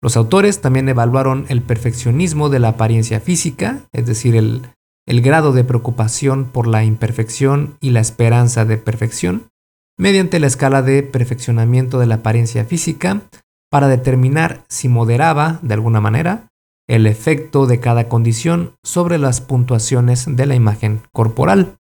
Los 0.00 0.16
autores 0.16 0.60
también 0.60 0.88
evaluaron 0.88 1.44
el 1.48 1.60
perfeccionismo 1.60 2.48
de 2.48 2.60
la 2.60 2.68
apariencia 2.68 3.20
física, 3.20 3.82
es 3.92 4.06
decir, 4.06 4.36
el, 4.36 4.62
grado 5.22 5.52
de 5.52 5.64
preocupación 5.64 6.44
por 6.44 6.68
la 6.68 6.84
imperfección 6.84 7.76
y 7.80 7.90
la 7.90 8.00
esperanza 8.00 8.64
de 8.64 8.78
perfección, 8.78 9.48
mediante 9.98 10.38
la 10.38 10.46
escala 10.46 10.82
de 10.82 11.02
perfeccionamiento 11.02 11.98
de 11.98 12.06
la 12.06 12.16
apariencia 12.16 12.64
física, 12.64 13.22
para 13.70 13.88
determinar 13.88 14.64
si 14.68 14.88
moderaba, 14.88 15.58
de 15.62 15.74
alguna 15.74 16.00
manera, 16.00 16.48
el 16.88 17.06
efecto 17.06 17.66
de 17.66 17.80
cada 17.80 18.08
condición 18.08 18.74
sobre 18.84 19.18
las 19.18 19.40
puntuaciones 19.40 20.24
de 20.28 20.46
la 20.46 20.54
imagen 20.54 21.02
corporal. 21.12 21.76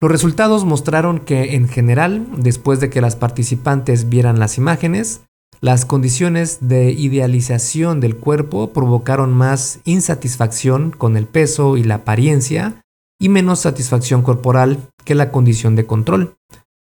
Los 0.00 0.12
resultados 0.12 0.64
mostraron 0.64 1.18
que, 1.18 1.56
en 1.56 1.68
general, 1.68 2.24
después 2.36 2.78
de 2.78 2.88
que 2.88 3.00
las 3.00 3.16
participantes 3.16 4.08
vieran 4.08 4.38
las 4.38 4.56
imágenes, 4.56 5.22
las 5.60 5.84
condiciones 5.84 6.68
de 6.68 6.92
idealización 6.92 7.98
del 7.98 8.16
cuerpo 8.16 8.72
provocaron 8.72 9.32
más 9.32 9.80
insatisfacción 9.84 10.92
con 10.92 11.16
el 11.16 11.26
peso 11.26 11.76
y 11.76 11.82
la 11.82 11.96
apariencia 11.96 12.80
y 13.20 13.28
menos 13.28 13.58
satisfacción 13.58 14.22
corporal 14.22 14.78
que 15.04 15.16
la 15.16 15.32
condición 15.32 15.74
de 15.74 15.86
control. 15.86 16.36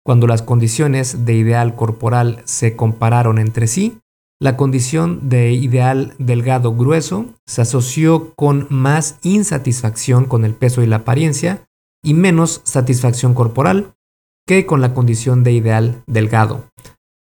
Cuando 0.04 0.28
las 0.28 0.42
condiciones 0.42 1.24
de 1.24 1.36
ideal 1.36 1.76
corporal 1.76 2.42
se 2.44 2.76
compararon 2.76 3.40
entre 3.40 3.68
sí, 3.68 4.00
la 4.40 4.58
condición 4.58 5.30
de 5.30 5.54
ideal 5.54 6.14
delgado 6.20 6.76
grueso 6.76 7.28
se 7.46 7.62
asoció 7.62 8.34
con 8.36 8.68
más 8.70 9.18
insatisfacción 9.24 10.26
con 10.26 10.44
el 10.44 10.54
peso 10.54 10.84
y 10.84 10.88
la 10.88 10.98
apariencia 10.98 11.64
y 12.04 12.14
menos 12.14 12.62
satisfacción 12.64 13.34
corporal 13.34 13.94
que 14.48 14.66
con 14.66 14.82
la 14.82 14.94
condición 14.94 15.44
de 15.44 15.52
ideal 15.52 16.04
delgado. 16.08 16.70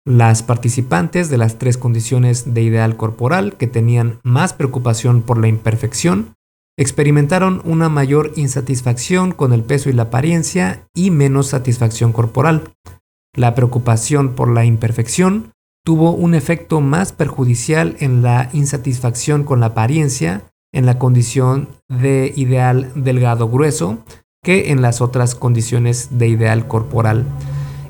Las 0.06 0.44
participantes 0.44 1.30
de 1.30 1.38
las 1.38 1.58
tres 1.58 1.78
condiciones 1.78 2.54
de 2.54 2.62
ideal 2.62 2.96
corporal 2.96 3.58
que 3.58 3.68
tenían 3.68 4.20
más 4.24 4.54
preocupación 4.54 5.24
por 5.24 5.40
la 5.40 5.48
imperfección 5.48 6.36
experimentaron 6.78 7.62
una 7.64 7.90
mayor 7.90 8.34
insatisfacción 8.36 9.32
con 9.32 9.54
el 9.54 9.64
peso 9.64 9.90
y 9.90 9.94
la 9.94 10.04
apariencia 10.04 10.88
y 10.94 11.10
menos 11.10 11.48
satisfacción 11.48 12.12
corporal. 12.12 12.76
La 13.34 13.56
preocupación 13.56 14.36
por 14.36 14.52
la 14.52 14.66
imperfección 14.66 15.54
tuvo 15.84 16.12
un 16.12 16.36
efecto 16.36 16.82
más 16.82 17.14
perjudicial 17.14 17.96
en 18.00 18.22
la 18.22 18.50
insatisfacción 18.54 19.44
con 19.44 19.60
la 19.60 19.68
apariencia 19.68 20.44
en 20.74 20.86
la 20.86 21.00
condición 21.00 21.70
de 21.88 22.34
ideal 22.36 22.92
delgado 22.96 23.48
grueso 23.50 24.04
que 24.46 24.72
en 24.72 24.82
las 24.82 25.02
otras 25.02 25.36
condiciones 25.36 26.18
de 26.18 26.28
ideal 26.30 26.68
corporal. 26.68 27.26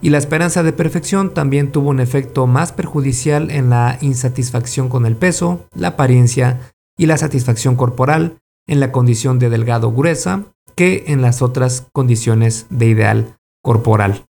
Y 0.02 0.10
la 0.10 0.18
esperanza 0.18 0.64
de 0.64 0.74
perfección 0.74 1.34
también 1.34 1.72
tuvo 1.72 1.90
un 1.90 2.00
efecto 2.00 2.48
más 2.48 2.72
perjudicial 2.72 3.52
en 3.52 3.70
la 3.70 3.98
insatisfacción 4.02 4.88
con 4.88 5.06
el 5.06 5.18
peso, 5.18 5.68
la 5.76 5.90
apariencia 5.90 6.72
y 6.98 7.08
la 7.08 7.18
satisfacción 7.18 7.76
corporal 7.76 8.38
en 8.68 8.80
la 8.80 8.92
condición 8.92 9.38
de 9.38 9.50
delgado 9.50 9.92
gruesa 9.92 10.46
que 10.76 11.04
en 11.08 11.22
las 11.22 11.42
otras 11.42 11.88
condiciones 11.94 12.68
de 12.70 12.88
ideal 12.88 13.36
corporal. 13.62 14.26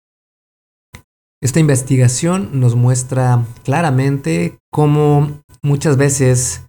Esta 1.41 1.59
investigación 1.59 2.51
nos 2.53 2.75
muestra 2.75 3.43
claramente 3.63 4.59
cómo 4.71 5.41
muchas 5.61 5.97
veces 5.97 6.61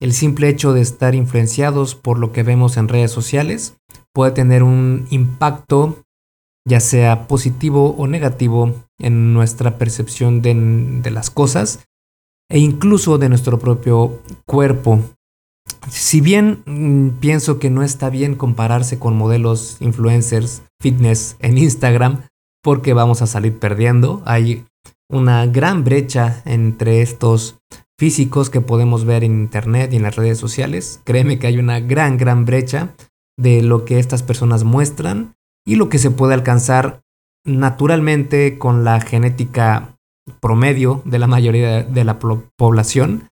el 0.00 0.12
simple 0.14 0.48
hecho 0.48 0.72
de 0.72 0.80
estar 0.80 1.14
influenciados 1.14 1.94
por 1.94 2.18
lo 2.18 2.32
que 2.32 2.42
vemos 2.42 2.76
en 2.76 2.88
redes 2.88 3.10
sociales 3.10 3.74
puede 4.14 4.32
tener 4.32 4.62
un 4.62 5.06
impacto, 5.10 6.02
ya 6.66 6.80
sea 6.80 7.26
positivo 7.26 7.94
o 7.96 8.06
negativo, 8.06 8.74
en 9.02 9.34
nuestra 9.34 9.78
percepción 9.78 10.42
de, 10.42 11.10
las 11.10 11.30
cosas 11.30 11.80
e 12.48 12.58
incluso 12.58 13.18
de 13.18 13.28
nuestro 13.28 13.58
propio 13.58 14.20
cuerpo. 14.46 15.00
Si 15.90 16.20
bien 16.20 16.62
mm, 16.66 17.18
pienso 17.20 17.58
que 17.58 17.70
no 17.70 17.82
está 17.82 18.10
bien 18.10 18.36
compararse 18.36 18.98
con 18.98 19.16
modelos 19.16 19.76
influencers 19.80 20.62
fitness 20.80 21.36
en 21.40 21.58
Instagram, 21.58 22.22
porque 22.62 22.94
vamos 22.94 23.22
a 23.22 23.26
salir 23.26 23.58
perdiendo, 23.58 24.22
hay 24.24 24.64
una 25.10 25.46
gran 25.46 25.82
brecha 25.84 26.42
entre 26.44 27.02
estos 27.02 27.58
físicos 27.98 28.50
que 28.50 28.60
podemos 28.60 29.04
ver 29.04 29.24
en 29.24 29.32
internet 29.32 29.92
y 29.92 29.96
en 29.96 30.02
las 30.02 30.16
redes 30.16 30.38
sociales. 30.38 31.00
Créeme 31.04 31.38
que 31.38 31.48
hay 31.48 31.58
una 31.58 31.80
gran, 31.80 32.16
gran 32.16 32.44
brecha 32.44 32.94
de 33.38 33.62
lo 33.62 33.84
que 33.84 33.98
estas 33.98 34.22
personas 34.22 34.64
muestran 34.64 35.34
y 35.66 35.76
lo 35.76 35.88
que 35.88 35.98
se 35.98 36.10
puede 36.10 36.34
alcanzar 36.34 37.02
naturalmente 37.44 38.58
con 38.58 38.84
la 38.84 39.00
genética 39.00 39.96
promedio 40.40 41.02
de 41.04 41.18
la 41.18 41.26
mayoría 41.26 41.82
de 41.82 42.04
la 42.04 42.18
población. 42.18 43.28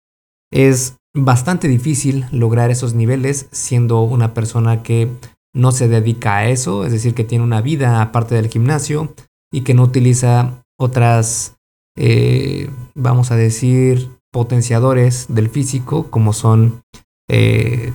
Es 0.51 0.97
bastante 1.15 1.67
difícil 1.67 2.25
lograr 2.31 2.71
esos 2.71 2.93
niveles 2.93 3.47
siendo 3.51 4.01
una 4.01 4.33
persona 4.33 4.83
que 4.83 5.09
no 5.53 5.71
se 5.71 5.87
dedica 5.87 6.37
a 6.37 6.49
eso, 6.49 6.85
es 6.85 6.91
decir, 6.91 7.13
que 7.13 7.23
tiene 7.23 7.43
una 7.43 7.61
vida 7.61 8.01
aparte 8.01 8.35
del 8.35 8.49
gimnasio 8.49 9.13
y 9.51 9.61
que 9.61 9.73
no 9.73 9.83
utiliza 9.83 10.63
otras, 10.77 11.57
eh, 11.97 12.69
vamos 12.95 13.31
a 13.31 13.35
decir, 13.35 14.09
potenciadores 14.31 15.25
del 15.27 15.49
físico 15.49 16.09
como 16.11 16.33
son 16.33 16.81
eh, 17.29 17.93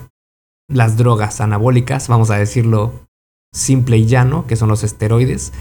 las 0.67 0.97
drogas 0.97 1.41
anabólicas, 1.41 2.07
vamos 2.07 2.31
a 2.31 2.37
decirlo 2.37 2.93
simple 3.53 3.97
y 3.97 4.05
llano, 4.05 4.47
que 4.47 4.55
son 4.55 4.69
los 4.69 4.83
esteroides. 4.83 5.53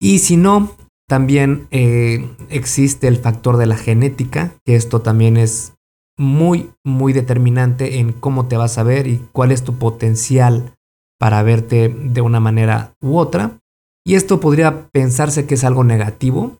Y 0.00 0.18
si 0.18 0.36
no, 0.36 0.72
también 1.08 1.68
eh, 1.70 2.28
existe 2.48 3.06
el 3.08 3.18
factor 3.18 3.56
de 3.56 3.66
la 3.66 3.76
genética, 3.76 4.54
que 4.64 4.76
esto 4.76 5.02
también 5.02 5.36
es 5.36 5.74
muy, 6.18 6.70
muy 6.84 7.12
determinante 7.12 7.98
en 7.98 8.12
cómo 8.12 8.48
te 8.48 8.56
vas 8.56 8.78
a 8.78 8.82
ver 8.82 9.06
y 9.06 9.20
cuál 9.32 9.52
es 9.52 9.62
tu 9.62 9.78
potencial 9.78 10.74
para 11.18 11.42
verte 11.42 11.88
de 11.88 12.20
una 12.20 12.40
manera 12.40 12.94
u 13.00 13.16
otra. 13.16 13.58
Y 14.04 14.14
esto 14.14 14.40
podría 14.40 14.88
pensarse 14.88 15.46
que 15.46 15.54
es 15.54 15.64
algo 15.64 15.84
negativo, 15.84 16.58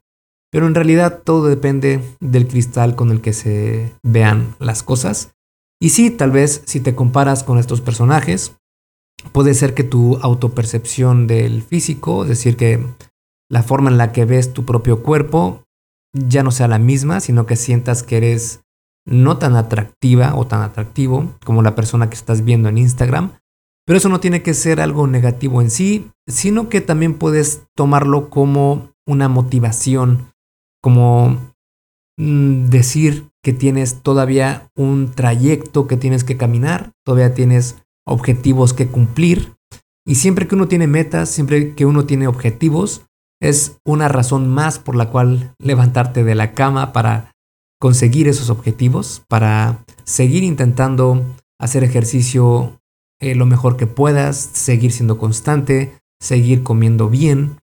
pero 0.51 0.67
en 0.67 0.75
realidad 0.75 1.23
todo 1.25 1.49
depende 1.49 2.01
del 2.21 2.47
cristal 2.47 2.95
con 2.95 3.11
el 3.11 3.21
que 3.21 3.33
se 3.33 3.93
vean 4.03 4.55
las 4.59 4.83
cosas. 4.83 5.33
Y 5.83 5.89
sí, 5.89 6.13
tal 6.13 6.31
vez 6.31 6.63
si 6.65 6.79
te 6.79 6.95
comparas 6.95 7.43
con 7.43 7.59
estos 7.59 7.81
personajes, 7.81 8.55
puede 9.33 9.53
ser 9.53 9.75
que 9.75 9.83
tu 9.83 10.17
autopercepción 10.23 11.27
del 11.27 11.61
físico, 11.65 12.23
es 12.23 12.29
decir, 12.29 12.57
que 12.57 12.87
la 13.51 13.65
forma 13.65 13.91
en 13.91 13.99
la 13.99 14.13
que 14.13 14.25
ves 14.25 14.53
tu 14.53 14.65
propio 14.65 15.03
cuerpo, 15.03 15.65
ya 16.15 16.45
no 16.45 16.53
sea 16.53 16.69
la 16.69 16.79
misma, 16.79 17.19
sino 17.19 17.47
que 17.47 17.57
sientas 17.57 18.05
que 18.05 18.19
eres 18.19 18.61
no 19.05 19.39
tan 19.39 19.57
atractiva 19.57 20.37
o 20.37 20.47
tan 20.47 20.63
atractivo 20.63 21.35
como 21.45 21.63
la 21.63 21.75
persona 21.75 22.09
que 22.09 22.15
estás 22.15 22.45
viendo 22.45 22.69
en 22.69 22.79
Instagram. 22.79 23.33
Pero 23.85 23.97
eso 23.97 24.09
no 24.09 24.21
tiene 24.21 24.41
que 24.45 24.55
ser 24.55 24.81
algo 24.81 25.09
negativo 25.09 25.61
en 25.63 25.71
sí, 25.73 26.13
sino 26.29 26.69
que 26.69 26.81
también 26.81 27.15
puedes 27.19 27.65
tomarlo 27.75 28.31
como 28.31 28.93
una 29.05 29.29
motivación, 29.29 30.33
como 30.81 31.39
decir, 32.23 33.29
que 33.43 33.53
tienes 33.53 34.03
todavía 34.03 34.71
un 34.77 35.11
trayecto 35.11 35.87
que 35.87 35.97
tienes 35.97 36.25
que 36.25 36.37
caminar, 36.37 36.93
todavía 37.05 37.35
tienes 37.35 37.77
objetivos 38.07 38.73
que 38.73 38.87
cumplir. 38.87 39.55
Y 40.07 40.17
siempre 40.17 40.47
que 40.47 40.55
uno 40.55 40.69
tiene 40.69 40.87
metas, 40.87 41.29
siempre 41.29 41.75
que 41.75 41.87
uno 41.87 42.05
tiene 42.05 42.27
objetivos, 42.27 43.03
es 43.41 43.79
una 43.85 44.09
razón 44.09 44.49
más 44.49 44.79
por 44.79 44.95
la 44.95 45.11
cual 45.11 45.55
levantarte 45.59 46.23
de 46.23 46.35
la 46.35 46.53
cama 46.53 46.93
para 46.93 47.33
conseguir 47.81 48.29
esos 48.29 48.51
objetivos, 48.51 49.23
para 49.29 49.85
seguir 50.05 50.45
intentando 50.45 51.25
hacer 51.59 51.83
ejercicio 51.83 52.81
eh, 53.21 53.35
lo 53.35 53.47
mejor 53.47 53.77
que 53.77 53.89
puedas, 53.89 54.37
seguir 54.37 54.93
siendo 54.93 55.19
constante, 55.19 55.99
seguir 56.21 56.63
comiendo 56.63 57.09
bien. 57.09 57.57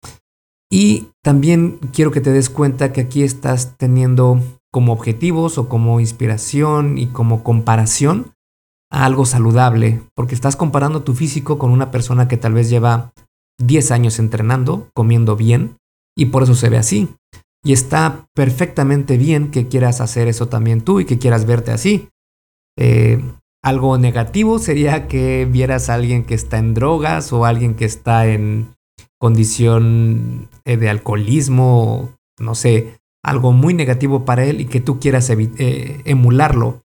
Y 0.71 1.09
también 1.23 1.79
quiero 1.93 2.11
que 2.11 2.21
te 2.21 2.33
des 2.33 2.51
cuenta 2.51 2.93
que 2.93 3.01
aquí 3.01 3.23
estás 3.23 3.77
teniendo 3.79 4.41
como 4.71 4.93
objetivos 4.93 5.57
o 5.59 5.69
como 5.69 6.01
inspiración 6.01 6.99
y 6.99 7.07
como 7.07 7.43
comparación 7.43 8.33
a 8.91 9.05
algo 9.05 9.27
saludable, 9.27 10.03
porque 10.15 10.35
estás 10.35 10.57
comparando 10.57 11.03
tu 11.03 11.15
físico 11.15 11.59
con 11.59 11.71
una 11.71 11.91
persona 11.91 12.29
que 12.29 12.37
tal 12.37 12.55
vez 12.55 12.71
lleva 12.71 13.13
10 13.59 13.91
años 13.91 14.19
entrenando, 14.19 14.89
comiendo 14.95 15.37
bien 15.37 15.77
y 16.17 16.27
por 16.27 16.43
eso 16.43 16.55
se 16.55 16.69
ve 16.69 16.79
así. 16.79 17.09
Y 17.65 17.73
está 17.73 18.27
perfectamente 18.35 19.17
bien 19.17 19.51
que 19.51 19.69
quieras 19.69 20.01
hacer 20.01 20.29
eso 20.29 20.49
también 20.49 20.83
tú 20.83 21.01
y 21.01 21.05
que 21.05 21.19
quieras 21.19 21.45
verte 21.45 21.71
así. 21.71 22.09
Eh, 22.79 23.23
algo 23.63 23.99
negativo 23.99 24.59
sería 24.59 25.09
que 25.09 25.45
vieras 25.45 25.89
a 25.89 25.95
alguien 25.95 26.25
que 26.25 26.35
está 26.35 26.59
en 26.59 26.75
drogas 26.75 27.33
o 27.33 27.45
alguien 27.45 27.75
que 27.75 27.85
está 27.85 28.27
en 28.27 28.75
condición 29.19 30.49
eh, 30.65 30.77
de 30.77 30.89
alcoholismo, 30.89 32.15
no 32.39 32.55
sé, 32.55 32.99
algo 33.25 33.53
muy 33.53 33.75
negativo 33.75 34.25
para 34.25 34.45
él 34.45 34.61
y 34.61 34.67
que 34.67 34.81
tú 34.81 35.01
quieras 35.01 35.29
eh, 35.31 36.01
emularlo. 36.05 36.83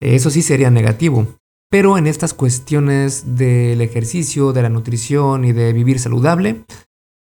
Eso 0.00 0.30
sí 0.30 0.42
sería 0.42 0.70
negativo. 0.70 1.26
Pero 1.70 1.96
en 1.96 2.06
estas 2.06 2.34
cuestiones 2.34 3.36
del 3.36 3.80
ejercicio, 3.80 4.52
de 4.52 4.62
la 4.62 4.68
nutrición 4.68 5.44
y 5.44 5.52
de 5.52 5.72
vivir 5.72 5.98
saludable, 5.98 6.64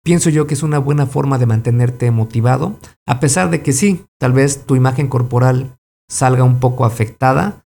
pienso 0.04 0.30
yo 0.30 0.46
que 0.46 0.54
es 0.54 0.62
una 0.62 0.78
buena 0.78 1.08
forma 1.08 1.40
de 1.40 1.48
mantenerte 1.48 2.12
motivado, 2.12 2.78
a 3.08 3.20
pesar 3.20 3.50
de 3.50 3.64
que 3.64 3.74
sí, 3.74 4.06
tal 4.20 4.34
vez 4.34 4.66
tu 4.68 4.76
imagen 4.76 5.08
corporal 5.08 5.80
salga 6.08 6.44
un 6.44 6.60
poco 6.60 6.86
afectada, 6.86 7.66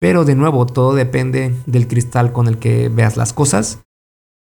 pero 0.00 0.24
de 0.24 0.34
nuevo 0.34 0.64
todo 0.64 0.94
depende 0.94 1.54
del 1.66 1.86
cristal 1.86 2.32
con 2.32 2.46
el 2.46 2.58
que 2.58 2.88
veas 2.88 3.18
las 3.18 3.34
cosas. 3.34 3.84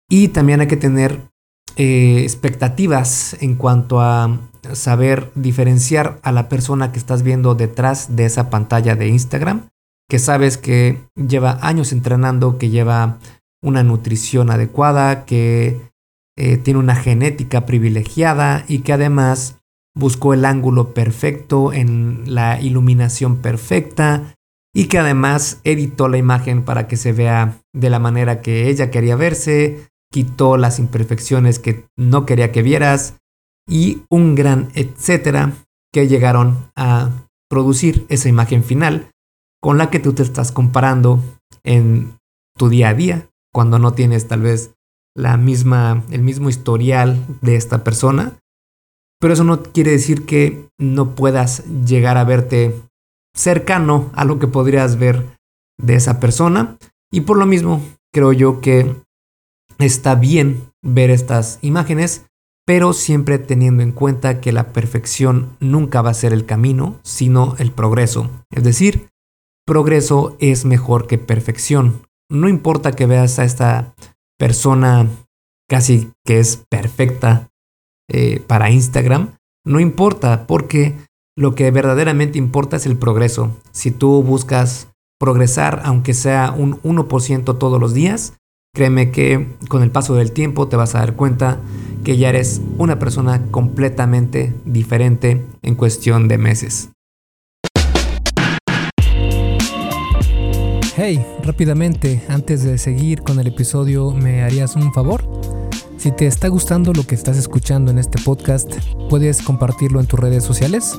Y 0.08 0.28
también 0.28 0.60
hay 0.60 0.68
que 0.68 0.76
tener 0.76 1.32
eh, 1.76 2.20
expectativas 2.22 3.36
en 3.40 3.54
cuanto 3.54 4.00
a 4.00 4.40
saber 4.72 5.30
diferenciar 5.34 6.18
a 6.22 6.32
la 6.32 6.48
persona 6.48 6.90
que 6.90 6.98
estás 6.98 7.22
viendo 7.22 7.54
detrás 7.54 8.16
de 8.16 8.24
esa 8.24 8.50
pantalla 8.50 8.96
de 8.96 9.08
Instagram 9.08 9.68
que 10.08 10.18
sabes 10.18 10.56
que 10.56 11.00
lleva 11.16 11.58
años 11.62 11.92
entrenando, 11.92 12.58
que 12.58 12.70
lleva 12.70 13.18
una 13.62 13.82
nutrición 13.82 14.50
adecuada, 14.50 15.24
que 15.24 15.80
eh, 16.36 16.56
tiene 16.58 16.78
una 16.80 16.94
genética 16.94 17.66
privilegiada 17.66 18.64
y 18.68 18.80
que 18.80 18.92
además 18.92 19.58
buscó 19.94 20.34
el 20.34 20.44
ángulo 20.44 20.92
perfecto 20.94 21.72
en 21.72 22.22
la 22.26 22.60
iluminación 22.60 23.38
perfecta 23.38 24.34
y 24.74 24.88
que 24.88 24.98
además 24.98 25.60
editó 25.64 26.08
la 26.08 26.18
imagen 26.18 26.62
para 26.62 26.86
que 26.86 26.98
se 26.98 27.12
vea 27.12 27.58
de 27.72 27.90
la 27.90 27.98
manera 27.98 28.42
que 28.42 28.68
ella 28.68 28.90
quería 28.90 29.16
verse, 29.16 29.88
quitó 30.12 30.56
las 30.56 30.78
imperfecciones 30.78 31.58
que 31.58 31.86
no 31.96 32.26
quería 32.26 32.52
que 32.52 32.62
vieras 32.62 33.16
y 33.68 34.02
un 34.10 34.34
gran 34.34 34.70
etcétera 34.74 35.52
que 35.92 36.08
llegaron 36.08 36.70
a 36.76 37.10
producir 37.48 38.06
esa 38.08 38.28
imagen 38.28 38.62
final 38.62 39.10
con 39.60 39.78
la 39.78 39.90
que 39.90 39.98
tú 39.98 40.12
te 40.12 40.22
estás 40.22 40.52
comparando 40.52 41.22
en 41.64 42.16
tu 42.56 42.68
día 42.68 42.90
a 42.90 42.94
día, 42.94 43.28
cuando 43.52 43.78
no 43.78 43.92
tienes 43.92 44.28
tal 44.28 44.42
vez 44.42 44.74
la 45.14 45.36
misma, 45.36 46.04
el 46.10 46.22
mismo 46.22 46.48
historial 46.48 47.24
de 47.40 47.56
esta 47.56 47.82
persona. 47.82 48.38
Pero 49.18 49.34
eso 49.34 49.44
no 49.44 49.62
quiere 49.62 49.90
decir 49.90 50.26
que 50.26 50.68
no 50.78 51.14
puedas 51.14 51.64
llegar 51.86 52.18
a 52.18 52.24
verte 52.24 52.80
cercano 53.34 54.10
a 54.14 54.24
lo 54.24 54.38
que 54.38 54.46
podrías 54.46 54.98
ver 54.98 55.38
de 55.78 55.94
esa 55.94 56.20
persona. 56.20 56.76
Y 57.10 57.22
por 57.22 57.38
lo 57.38 57.46
mismo, 57.46 57.82
creo 58.12 58.32
yo 58.32 58.60
que 58.60 58.94
está 59.78 60.14
bien 60.14 60.70
ver 60.82 61.10
estas 61.10 61.58
imágenes, 61.62 62.26
pero 62.66 62.92
siempre 62.92 63.38
teniendo 63.38 63.82
en 63.82 63.92
cuenta 63.92 64.40
que 64.40 64.52
la 64.52 64.72
perfección 64.72 65.56
nunca 65.60 66.02
va 66.02 66.10
a 66.10 66.14
ser 66.14 66.32
el 66.32 66.46
camino, 66.46 66.98
sino 67.02 67.54
el 67.58 67.70
progreso. 67.70 68.30
Es 68.50 68.64
decir, 68.64 69.08
progreso 69.66 70.36
es 70.40 70.64
mejor 70.64 71.06
que 71.06 71.18
perfección. 71.18 72.02
No 72.28 72.48
importa 72.48 72.92
que 72.92 73.06
veas 73.06 73.38
a 73.38 73.44
esta 73.44 73.94
persona 74.38 75.08
casi 75.68 76.10
que 76.24 76.38
es 76.38 76.64
perfecta 76.68 77.48
eh, 78.08 78.40
para 78.46 78.70
Instagram, 78.70 79.36
no 79.64 79.80
importa 79.80 80.46
porque 80.46 80.94
lo 81.36 81.54
que 81.54 81.70
verdaderamente 81.70 82.38
importa 82.38 82.76
es 82.76 82.86
el 82.86 82.96
progreso. 82.96 83.56
Si 83.72 83.90
tú 83.90 84.22
buscas 84.22 84.88
progresar, 85.18 85.82
aunque 85.84 86.14
sea 86.14 86.54
un 86.56 86.80
1% 86.82 87.58
todos 87.58 87.80
los 87.80 87.92
días, 87.92 88.34
créeme 88.76 89.10
que 89.10 89.56
con 89.68 89.82
el 89.82 89.90
paso 89.90 90.14
del 90.16 90.32
tiempo 90.32 90.68
te 90.68 90.76
vas 90.76 90.94
a 90.94 90.98
dar 90.98 91.14
cuenta 91.14 91.58
que 92.04 92.18
ya 92.18 92.28
eres 92.28 92.60
una 92.76 92.98
persona 92.98 93.46
completamente 93.50 94.52
diferente 94.66 95.42
en 95.62 95.74
cuestión 95.76 96.28
de 96.28 96.36
meses. 96.36 96.90
Hey, 100.94 101.24
rápidamente, 101.42 102.22
antes 102.28 102.64
de 102.64 102.76
seguir 102.76 103.22
con 103.22 103.40
el 103.40 103.46
episodio, 103.46 104.10
¿me 104.10 104.42
harías 104.42 104.76
un 104.76 104.92
favor? 104.92 105.24
Si 105.96 106.10
te 106.10 106.26
está 106.26 106.48
gustando 106.48 106.92
lo 106.92 107.06
que 107.06 107.14
estás 107.14 107.38
escuchando 107.38 107.90
en 107.90 107.98
este 107.98 108.20
podcast, 108.22 108.70
puedes 109.08 109.40
compartirlo 109.40 110.00
en 110.00 110.06
tus 110.06 110.20
redes 110.20 110.44
sociales. 110.44 110.98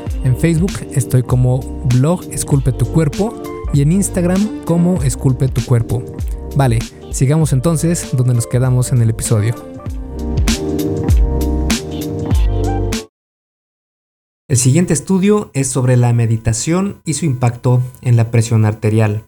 En 0.23 0.37
Facebook 0.37 0.73
estoy 0.91 1.23
como 1.23 1.59
blog 1.95 2.23
Esculpe 2.31 2.71
tu 2.71 2.85
cuerpo 2.85 3.41
y 3.73 3.81
en 3.81 3.91
Instagram 3.91 4.63
como 4.65 5.01
Esculpe 5.01 5.47
tu 5.47 5.65
cuerpo. 5.65 6.03
Vale, 6.55 6.79
sigamos 7.11 7.53
entonces 7.53 8.15
donde 8.15 8.35
nos 8.35 8.45
quedamos 8.45 8.91
en 8.91 9.01
el 9.01 9.09
episodio. 9.09 9.55
El 14.47 14.57
siguiente 14.57 14.93
estudio 14.93 15.49
es 15.53 15.69
sobre 15.69 15.97
la 15.97 16.13
meditación 16.13 17.01
y 17.05 17.13
su 17.13 17.25
impacto 17.25 17.81
en 18.01 18.15
la 18.15 18.29
presión 18.31 18.65
arterial. 18.65 19.25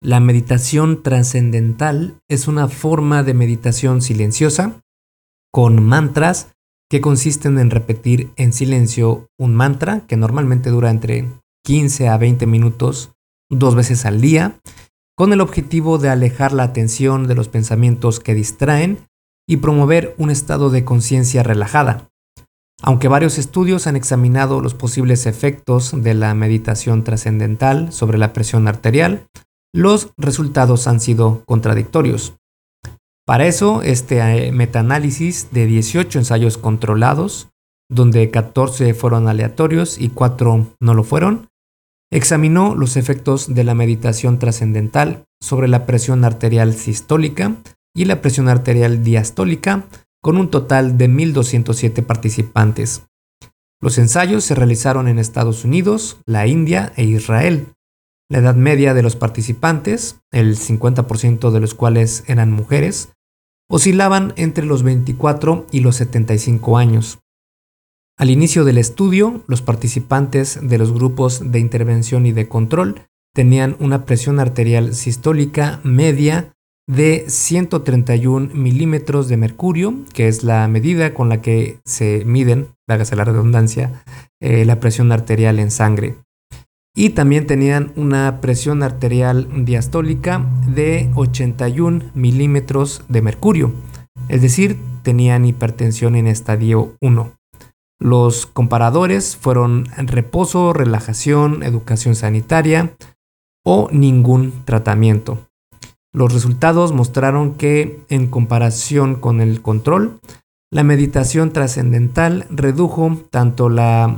La 0.00 0.20
meditación 0.20 1.02
trascendental 1.02 2.18
es 2.28 2.48
una 2.48 2.68
forma 2.68 3.22
de 3.22 3.34
meditación 3.34 4.02
silenciosa 4.02 4.82
con 5.52 5.84
mantras 5.84 6.53
que 6.94 7.00
consisten 7.00 7.58
en 7.58 7.70
repetir 7.70 8.30
en 8.36 8.52
silencio 8.52 9.26
un 9.36 9.52
mantra 9.52 10.06
que 10.06 10.16
normalmente 10.16 10.70
dura 10.70 10.90
entre 10.90 11.28
15 11.64 12.06
a 12.06 12.16
20 12.18 12.46
minutos 12.46 13.10
dos 13.50 13.74
veces 13.74 14.06
al 14.06 14.20
día, 14.20 14.60
con 15.16 15.32
el 15.32 15.40
objetivo 15.40 15.98
de 15.98 16.08
alejar 16.08 16.52
la 16.52 16.62
atención 16.62 17.26
de 17.26 17.34
los 17.34 17.48
pensamientos 17.48 18.20
que 18.20 18.36
distraen 18.36 19.08
y 19.44 19.56
promover 19.56 20.14
un 20.18 20.30
estado 20.30 20.70
de 20.70 20.84
conciencia 20.84 21.42
relajada. 21.42 22.10
Aunque 22.80 23.08
varios 23.08 23.38
estudios 23.38 23.88
han 23.88 23.96
examinado 23.96 24.60
los 24.60 24.74
posibles 24.74 25.26
efectos 25.26 26.00
de 26.00 26.14
la 26.14 26.32
meditación 26.34 27.02
trascendental 27.02 27.92
sobre 27.92 28.18
la 28.18 28.32
presión 28.32 28.68
arterial, 28.68 29.26
los 29.74 30.10
resultados 30.16 30.86
han 30.86 31.00
sido 31.00 31.42
contradictorios. 31.44 32.34
Para 33.26 33.46
eso, 33.46 33.82
este 33.82 34.18
eh, 34.18 34.52
metaanálisis 34.52 35.50
de 35.50 35.66
18 35.66 36.18
ensayos 36.18 36.58
controlados, 36.58 37.48
donde 37.90 38.30
14 38.30 38.92
fueron 38.92 39.28
aleatorios 39.28 39.98
y 39.98 40.10
4 40.10 40.74
no 40.80 40.94
lo 40.94 41.04
fueron, 41.04 41.48
examinó 42.12 42.74
los 42.74 42.96
efectos 42.96 43.54
de 43.54 43.64
la 43.64 43.74
meditación 43.74 44.38
trascendental 44.38 45.24
sobre 45.42 45.68
la 45.68 45.86
presión 45.86 46.24
arterial 46.24 46.74
sistólica 46.74 47.56
y 47.94 48.04
la 48.04 48.20
presión 48.20 48.48
arterial 48.48 49.02
diastólica 49.02 49.84
con 50.22 50.36
un 50.36 50.50
total 50.50 50.98
de 50.98 51.08
1.207 51.08 52.04
participantes. 52.04 53.02
Los 53.80 53.98
ensayos 53.98 54.44
se 54.44 54.54
realizaron 54.54 55.08
en 55.08 55.18
Estados 55.18 55.64
Unidos, 55.64 56.18
la 56.26 56.46
India 56.46 56.92
e 56.96 57.04
Israel. 57.04 57.68
La 58.30 58.38
edad 58.38 58.54
media 58.54 58.94
de 58.94 59.02
los 59.02 59.16
participantes, 59.16 60.20
el 60.32 60.56
50% 60.56 61.50
de 61.50 61.60
los 61.60 61.74
cuales 61.74 62.24
eran 62.26 62.50
mujeres, 62.50 63.10
oscilaban 63.68 64.32
entre 64.36 64.66
los 64.66 64.82
24 64.82 65.66
y 65.70 65.80
los 65.80 65.96
75 65.96 66.78
años. 66.78 67.18
Al 68.16 68.30
inicio 68.30 68.64
del 68.64 68.78
estudio, 68.78 69.42
los 69.48 69.62
participantes 69.62 70.60
de 70.62 70.78
los 70.78 70.92
grupos 70.92 71.50
de 71.50 71.58
intervención 71.58 72.26
y 72.26 72.32
de 72.32 72.48
control 72.48 73.00
tenían 73.34 73.76
una 73.80 74.04
presión 74.04 74.38
arterial 74.38 74.94
sistólica 74.94 75.80
media 75.82 76.52
de 76.86 77.24
131 77.28 78.50
milímetros 78.54 79.28
de 79.28 79.36
mercurio, 79.36 79.94
que 80.12 80.28
es 80.28 80.44
la 80.44 80.68
medida 80.68 81.14
con 81.14 81.28
la 81.28 81.40
que 81.40 81.80
se 81.84 82.24
miden, 82.24 82.68
hágase 82.86 83.16
la 83.16 83.24
redundancia, 83.24 84.04
eh, 84.40 84.64
la 84.64 84.80
presión 84.80 85.10
arterial 85.10 85.58
en 85.58 85.70
sangre. 85.70 86.16
Y 86.96 87.10
también 87.10 87.46
tenían 87.46 87.92
una 87.96 88.40
presión 88.40 88.82
arterial 88.84 89.48
diastólica 89.64 90.46
de 90.68 91.10
81 91.16 92.12
milímetros 92.14 93.02
de 93.08 93.20
mercurio, 93.20 93.72
es 94.28 94.42
decir, 94.42 94.78
tenían 95.02 95.44
hipertensión 95.44 96.14
en 96.14 96.28
estadio 96.28 96.96
1. 97.00 97.32
Los 98.00 98.46
comparadores 98.46 99.36
fueron 99.36 99.86
reposo, 99.96 100.72
relajación, 100.72 101.62
educación 101.62 102.14
sanitaria 102.14 102.96
o 103.64 103.88
ningún 103.90 104.52
tratamiento. 104.64 105.48
Los 106.12 106.32
resultados 106.32 106.92
mostraron 106.92 107.54
que, 107.54 108.00
en 108.08 108.28
comparación 108.28 109.16
con 109.16 109.40
el 109.40 109.62
control, 109.62 110.20
la 110.70 110.84
meditación 110.84 111.52
trascendental 111.52 112.46
redujo 112.50 113.20
tanto 113.30 113.68
la 113.68 114.16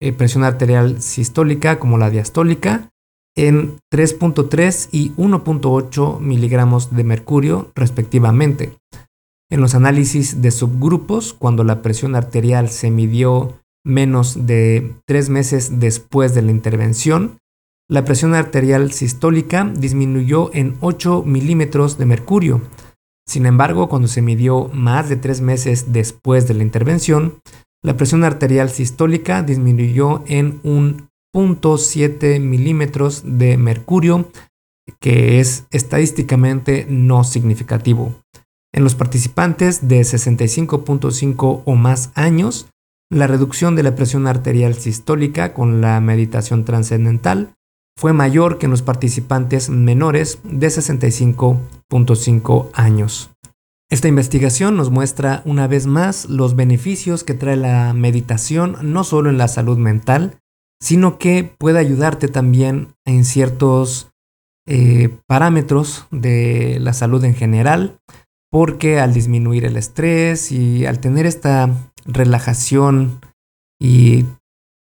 eh, 0.00 0.12
presión 0.12 0.44
arterial 0.44 1.00
sistólica 1.00 1.78
como 1.78 1.98
la 1.98 2.10
diastólica 2.10 2.90
en 3.36 3.78
3.3 3.92 4.88
y 4.92 5.12
1.8 5.12 6.20
miligramos 6.20 6.94
de 6.94 7.04
mercurio 7.04 7.70
respectivamente. 7.74 8.76
En 9.50 9.60
los 9.60 9.74
análisis 9.74 10.42
de 10.42 10.50
subgrupos, 10.50 11.32
cuando 11.32 11.62
la 11.62 11.82
presión 11.82 12.16
arterial 12.16 12.68
se 12.68 12.90
midió 12.90 13.60
menos 13.84 14.46
de 14.46 14.96
tres 15.06 15.28
meses 15.28 15.78
después 15.78 16.34
de 16.34 16.42
la 16.42 16.50
intervención, 16.50 17.38
la 17.88 18.04
presión 18.04 18.34
arterial 18.34 18.90
sistólica 18.90 19.64
disminuyó 19.64 20.50
en 20.52 20.76
8 20.80 21.22
milímetros 21.22 21.96
de 21.96 22.06
mercurio. 22.06 22.62
Sin 23.28 23.46
embargo, 23.46 23.88
cuando 23.88 24.08
se 24.08 24.22
midió 24.22 24.68
más 24.72 25.08
de 25.08 25.16
tres 25.16 25.40
meses 25.40 25.92
después 25.92 26.48
de 26.48 26.54
la 26.54 26.64
intervención, 26.64 27.38
la 27.82 27.96
presión 27.96 28.24
arterial 28.24 28.70
sistólica 28.70 29.42
disminuyó 29.42 30.24
en 30.26 30.60
un 30.62 31.08
0.7 31.34 32.40
milímetros 32.40 33.22
de 33.24 33.58
mercurio, 33.58 34.30
que 35.00 35.40
es 35.40 35.66
estadísticamente 35.70 36.86
no 36.88 37.24
significativo. 37.24 38.14
En 38.72 38.84
los 38.84 38.94
participantes 38.94 39.88
de 39.88 40.00
65.5 40.00 41.62
o 41.64 41.74
más 41.74 42.12
años, 42.14 42.68
la 43.10 43.26
reducción 43.26 43.74
de 43.76 43.82
la 43.82 43.94
presión 43.94 44.26
arterial 44.26 44.74
sistólica 44.74 45.54
con 45.54 45.80
la 45.80 45.98
meditación 46.00 46.64
trascendental 46.64 47.54
fue 47.98 48.12
mayor 48.12 48.58
que 48.58 48.66
en 48.66 48.72
los 48.72 48.82
participantes 48.82 49.70
menores 49.70 50.40
de 50.42 50.66
65.5 50.66 52.68
años. 52.74 53.30
Esta 53.88 54.08
investigación 54.08 54.76
nos 54.76 54.90
muestra 54.90 55.42
una 55.44 55.68
vez 55.68 55.86
más 55.86 56.28
los 56.28 56.56
beneficios 56.56 57.22
que 57.22 57.34
trae 57.34 57.56
la 57.56 57.92
meditación 57.92 58.76
no 58.82 59.04
solo 59.04 59.30
en 59.30 59.38
la 59.38 59.46
salud 59.46 59.78
mental, 59.78 60.40
sino 60.80 61.18
que 61.18 61.44
puede 61.44 61.78
ayudarte 61.78 62.26
también 62.28 62.94
en 63.04 63.24
ciertos 63.24 64.10
eh, 64.66 65.16
parámetros 65.28 66.06
de 66.10 66.78
la 66.80 66.92
salud 66.92 67.24
en 67.24 67.34
general, 67.34 68.00
porque 68.50 68.98
al 68.98 69.14
disminuir 69.14 69.64
el 69.64 69.76
estrés 69.76 70.50
y 70.50 70.84
al 70.84 70.98
tener 70.98 71.24
esta 71.24 71.70
relajación 72.04 73.20
y 73.80 74.24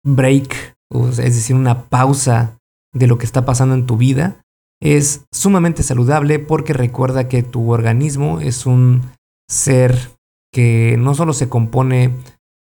break, 0.06 0.76
es 0.92 1.18
decir, 1.18 1.56
una 1.56 1.86
pausa 1.86 2.60
de 2.94 3.08
lo 3.08 3.18
que 3.18 3.26
está 3.26 3.46
pasando 3.46 3.74
en 3.74 3.88
tu 3.88 3.98
vida, 3.98 4.44
es 4.82 5.26
sumamente 5.32 5.84
saludable 5.84 6.40
porque 6.40 6.74
recuerda 6.74 7.28
que 7.28 7.44
tu 7.44 7.72
organismo 7.72 8.42
es 8.42 8.66
un 8.66 9.04
ser 9.48 10.12
que 10.52 10.98
no 10.98 11.14
solo 11.14 11.34
se 11.34 11.50
compone 11.50 12.12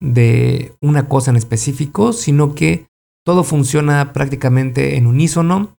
de 0.02 0.74
una 0.82 1.08
cosa 1.08 1.32
en 1.32 1.38
específico, 1.38 2.14
sino 2.14 2.54
que 2.56 2.88
todo 3.26 3.44
funciona 3.44 4.14
prácticamente 4.14 4.98
en 4.98 5.08
unísono 5.08 5.76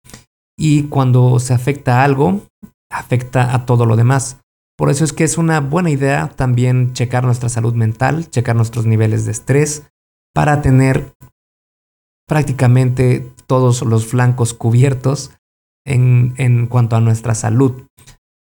y 0.58 0.84
cuando 0.84 1.40
se 1.40 1.54
afecta 1.54 2.02
a 2.02 2.04
algo, 2.04 2.42
afecta 2.92 3.54
a 3.54 3.66
todo 3.66 3.86
lo 3.86 3.96
demás. 3.96 4.40
Por 4.78 4.90
eso 4.90 5.04
es 5.04 5.14
que 5.14 5.26
es 5.26 5.38
una 5.38 5.60
buena 5.60 5.90
idea 5.90 6.30
también 6.36 6.94
checar 6.94 7.26
nuestra 7.26 7.50
salud 7.50 7.74
mental, 7.74 8.30
checar 8.30 8.56
nuestros 8.56 8.86
niveles 8.86 9.26
de 9.26 9.32
estrés 9.32 9.84
para 10.34 10.62
tener 10.62 11.14
prácticamente 12.28 13.30
todos 13.48 13.82
los 13.82 14.06
flancos 14.06 14.54
cubiertos 14.54 15.32
en, 15.90 16.68
cuanto 16.68 16.96
a 16.96 17.02
nuestra 17.02 17.36
salud. 17.36 17.84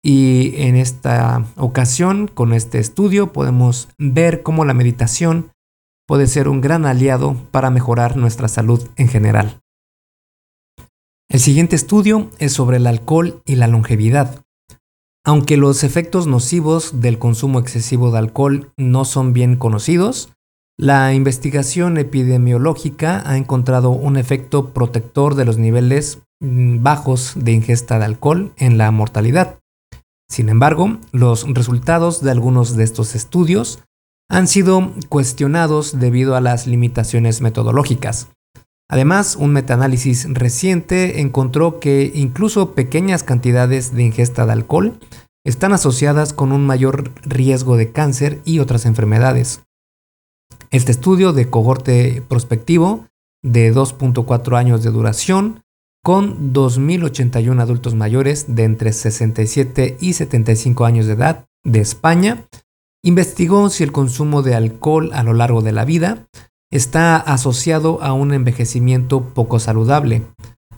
Y 0.03 0.55
en 0.57 0.77
esta 0.77 1.47
ocasión, 1.57 2.29
con 2.29 2.53
este 2.53 2.79
estudio, 2.79 3.33
podemos 3.33 3.89
ver 3.99 4.43
cómo 4.43 4.65
la 4.65 4.75
meditación 4.75 5.53
puede 6.07 6.27
ser 6.27 6.49
un 6.49 6.61
gran 6.61 6.85
aliado 6.85 7.37
para 7.51 7.71
mejorar 7.71 8.17
nuestra 8.17 8.49
salud 8.49 8.87
en 8.97 9.09
general. 9.09 9.61
El 11.31 11.41
siguiente 11.41 11.75
estudio 11.75 12.31
es 12.39 12.53
sobre 12.53 12.77
el 12.77 12.87
alcohol 12.87 13.43
y 13.47 13.57
la 13.57 13.67
longevidad. 13.67 14.45
Aunque 15.25 15.57
los 15.57 15.85
efectos 15.85 16.27
nocivos 16.27 17.01
del 17.01 17.19
consumo 17.19 17.59
excesivo 17.59 18.11
de 18.11 18.19
alcohol 18.19 18.73
no 18.77 19.07
son 19.07 19.33
bien 19.33 19.57
conocidos, 19.57 20.35
la 20.77 21.15
investigación 21.15 21.97
epidemiológica 21.97 23.23
ha 23.25 23.39
encontrado 23.39 23.91
un 23.91 24.19
efecto 24.19 24.75
protector 24.75 25.35
de 25.35 25.47
los 25.47 25.57
niveles 25.57 26.24
bajos 26.41 27.35
de 27.37 27.53
ingesta 27.53 27.99
de 27.99 28.05
alcohol 28.05 28.53
en 28.57 28.79
la 28.79 28.91
mortalidad. 28.91 29.59
Sin 30.29 30.49
embargo, 30.49 30.99
los 31.13 31.47
resultados 31.53 32.23
de 32.23 32.31
algunos 32.31 32.77
de 32.77 32.85
estos 32.85 33.15
estudios 33.15 33.81
han 34.31 34.49
sido 34.49 34.93
cuestionados 35.09 35.99
debido 35.99 36.35
a 36.35 36.41
las 36.41 36.67
limitaciones 36.67 37.41
metodológicas. 37.41 38.29
Además, 38.91 39.37
un 39.37 39.53
metaanálisis 39.53 40.27
reciente 40.33 41.21
encontró 41.21 41.81
que 41.81 42.13
incluso 42.15 42.75
pequeñas 42.75 43.23
cantidades 43.23 43.95
de 43.95 44.03
ingesta 44.03 44.47
de 44.47 44.53
alcohol 44.53 44.99
están 45.45 45.73
asociadas 45.73 46.33
con 46.33 46.53
un 46.53 46.67
mayor 46.67 47.13
riesgo 47.23 47.77
de 47.77 47.93
cáncer 47.93 48.41
y 48.45 48.59
otras 48.59 48.87
enfermedades. 48.87 49.63
Este 50.71 50.91
estudio 50.91 51.33
de 51.33 51.49
cohorte 51.51 52.23
prospectivo 52.29 53.07
de 53.43 53.73
2.4 53.75 54.57
años 54.57 54.83
de 54.83 54.91
duración 54.91 55.64
con 56.05 56.53
2.081 56.53 57.61
adultos 57.63 57.95
mayores 57.95 58.55
de 58.55 58.65
entre 58.65 58.93
67 58.93 59.97
y 60.01 60.13
75 60.13 60.85
años 60.85 61.07
de 61.07 61.15
edad 61.15 61.47
de 61.65 61.81
España 61.81 62.45
investigó 63.03 63.71
si 63.71 63.85
el 63.85 63.91
consumo 63.91 64.43
de 64.43 64.55
alcohol 64.55 65.11
a 65.15 65.23
lo 65.23 65.33
largo 65.33 65.63
de 65.63 65.73
la 65.73 65.87
vida 65.87 66.27
está 66.71 67.17
asociado 67.17 68.03
a 68.03 68.13
un 68.13 68.35
envejecimiento 68.35 69.23
poco 69.23 69.59
saludable. 69.59 70.23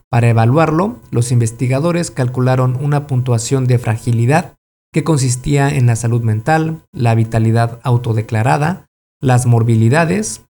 Para 0.08 0.28
evaluarlo, 0.28 1.00
los 1.10 1.32
investigadores 1.32 2.12
calcularon 2.12 2.78
una 2.80 3.08
puntuación 3.08 3.66
de 3.66 3.80
fragilidad 3.80 4.54
que 4.92 5.02
consistía 5.02 5.68
en 5.68 5.86
la 5.86 5.96
salud 5.96 6.22
mental, 6.22 6.82
la 6.92 7.16
vitalidad 7.16 7.80
autodeclarada, 7.82 8.86
las 9.20 9.46
morbilidades, 9.46 10.42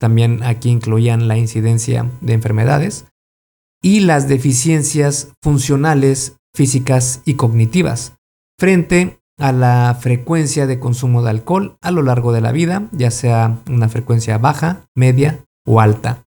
también 0.00 0.42
aquí 0.42 0.70
incluían 0.70 1.28
la 1.28 1.36
incidencia 1.36 2.10
de 2.22 2.32
enfermedades, 2.32 3.04
y 3.84 4.00
las 4.00 4.28
deficiencias 4.28 5.34
funcionales, 5.42 6.38
físicas 6.56 7.20
y 7.26 7.34
cognitivas, 7.34 8.14
frente 8.58 9.18
a 9.38 9.52
la 9.52 9.98
frecuencia 10.00 10.66
de 10.66 10.80
consumo 10.80 11.22
de 11.22 11.28
alcohol 11.28 11.76
a 11.82 11.90
lo 11.90 12.00
largo 12.00 12.32
de 12.32 12.40
la 12.40 12.50
vida, 12.50 12.88
ya 12.92 13.10
sea 13.10 13.58
una 13.68 13.90
frecuencia 13.90 14.38
baja, 14.38 14.86
media 14.96 15.44
o 15.66 15.82
alta. 15.82 16.24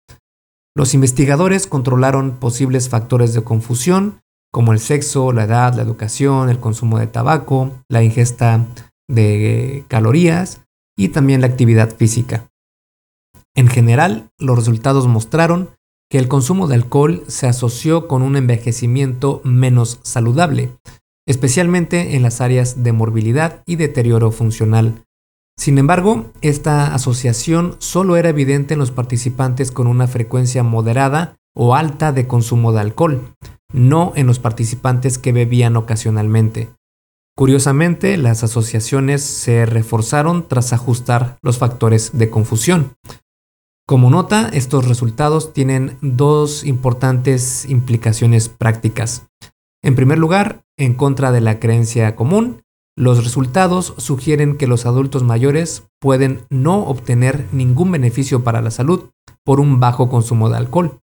Los 0.75 0.93
investigadores 0.93 1.65
controlaron 1.65 2.39
posibles 2.39 2.89
factores 2.89 3.33
de 3.33 3.45
confusión 3.45 4.19
como 4.51 4.73
el 4.73 4.79
sexo, 4.79 5.31
la 5.31 5.45
edad, 5.45 5.75
la 5.75 5.83
educación, 5.83 6.49
el 6.49 6.59
consumo 6.59 6.99
de 6.99 7.07
tabaco, 7.07 7.71
la 7.87 8.03
ingesta 8.03 8.65
de 9.07 9.85
calorías 9.87 10.59
y 10.97 11.09
también 11.09 11.39
la 11.39 11.47
actividad 11.47 11.95
física. 11.95 12.49
En 13.55 13.69
general, 13.69 14.27
los 14.39 14.57
resultados 14.57 15.07
mostraron 15.07 15.69
que 16.15 16.19
el 16.19 16.29
consumo 16.29 16.67
de 16.67 16.75
alcohol 16.75 17.25
se 17.27 17.45
asoció 17.45 18.07
con 18.07 18.21
un 18.21 18.37
envejecimiento 18.37 19.41
menos 19.43 19.99
saludable, 20.03 20.71
especialmente 21.27 22.15
en 22.15 22.21
las 22.21 22.39
áreas 22.39 22.83
de 22.83 22.93
morbilidad 22.93 23.63
y 23.65 23.75
deterioro 23.75 24.31
funcional. 24.31 25.03
Sin 25.59 25.77
embargo, 25.77 26.31
esta 26.39 26.95
asociación 26.95 27.75
solo 27.79 28.15
era 28.15 28.29
evidente 28.29 28.75
en 28.75 28.79
los 28.79 28.91
participantes 28.91 29.73
con 29.73 29.87
una 29.87 30.07
frecuencia 30.07 30.63
moderada 30.63 31.35
o 31.53 31.75
alta 31.75 32.13
de 32.13 32.27
consumo 32.27 32.71
de 32.71 32.79
alcohol, 32.79 33.33
no 33.73 34.13
en 34.15 34.25
los 34.25 34.39
participantes 34.39 35.17
que 35.17 35.33
bebían 35.33 35.75
ocasionalmente. 35.75 36.69
Curiosamente, 37.35 38.15
las 38.15 38.41
asociaciones 38.41 39.21
se 39.21 39.65
reforzaron 39.65 40.47
tras 40.47 40.71
ajustar 40.71 41.35
los 41.41 41.57
factores 41.57 42.17
de 42.17 42.29
confusión. 42.29 42.93
Como 43.87 44.09
nota, 44.09 44.49
estos 44.49 44.87
resultados 44.87 45.53
tienen 45.53 45.99
dos 46.01 46.63
importantes 46.63 47.65
implicaciones 47.69 48.49
prácticas. 48.49 49.27
En 49.83 49.95
primer 49.95 50.17
lugar, 50.17 50.63
en 50.75 50.95
contra 50.95 51.31
de 51.31 51.41
la 51.41 51.59
creencia 51.59 52.15
común, 52.15 52.63
los 52.97 53.23
resultados 53.23 53.93
sugieren 53.97 54.57
que 54.57 54.65
los 54.65 54.87
adultos 54.87 55.21
mayores 55.21 55.83
pueden 56.01 56.45
no 56.49 56.79
obtener 56.87 57.47
ningún 57.51 57.91
beneficio 57.91 58.43
para 58.43 58.61
la 58.63 58.71
salud 58.71 59.11
por 59.43 59.59
un 59.59 59.79
bajo 59.79 60.09
consumo 60.09 60.49
de 60.49 60.57
alcohol. 60.57 60.99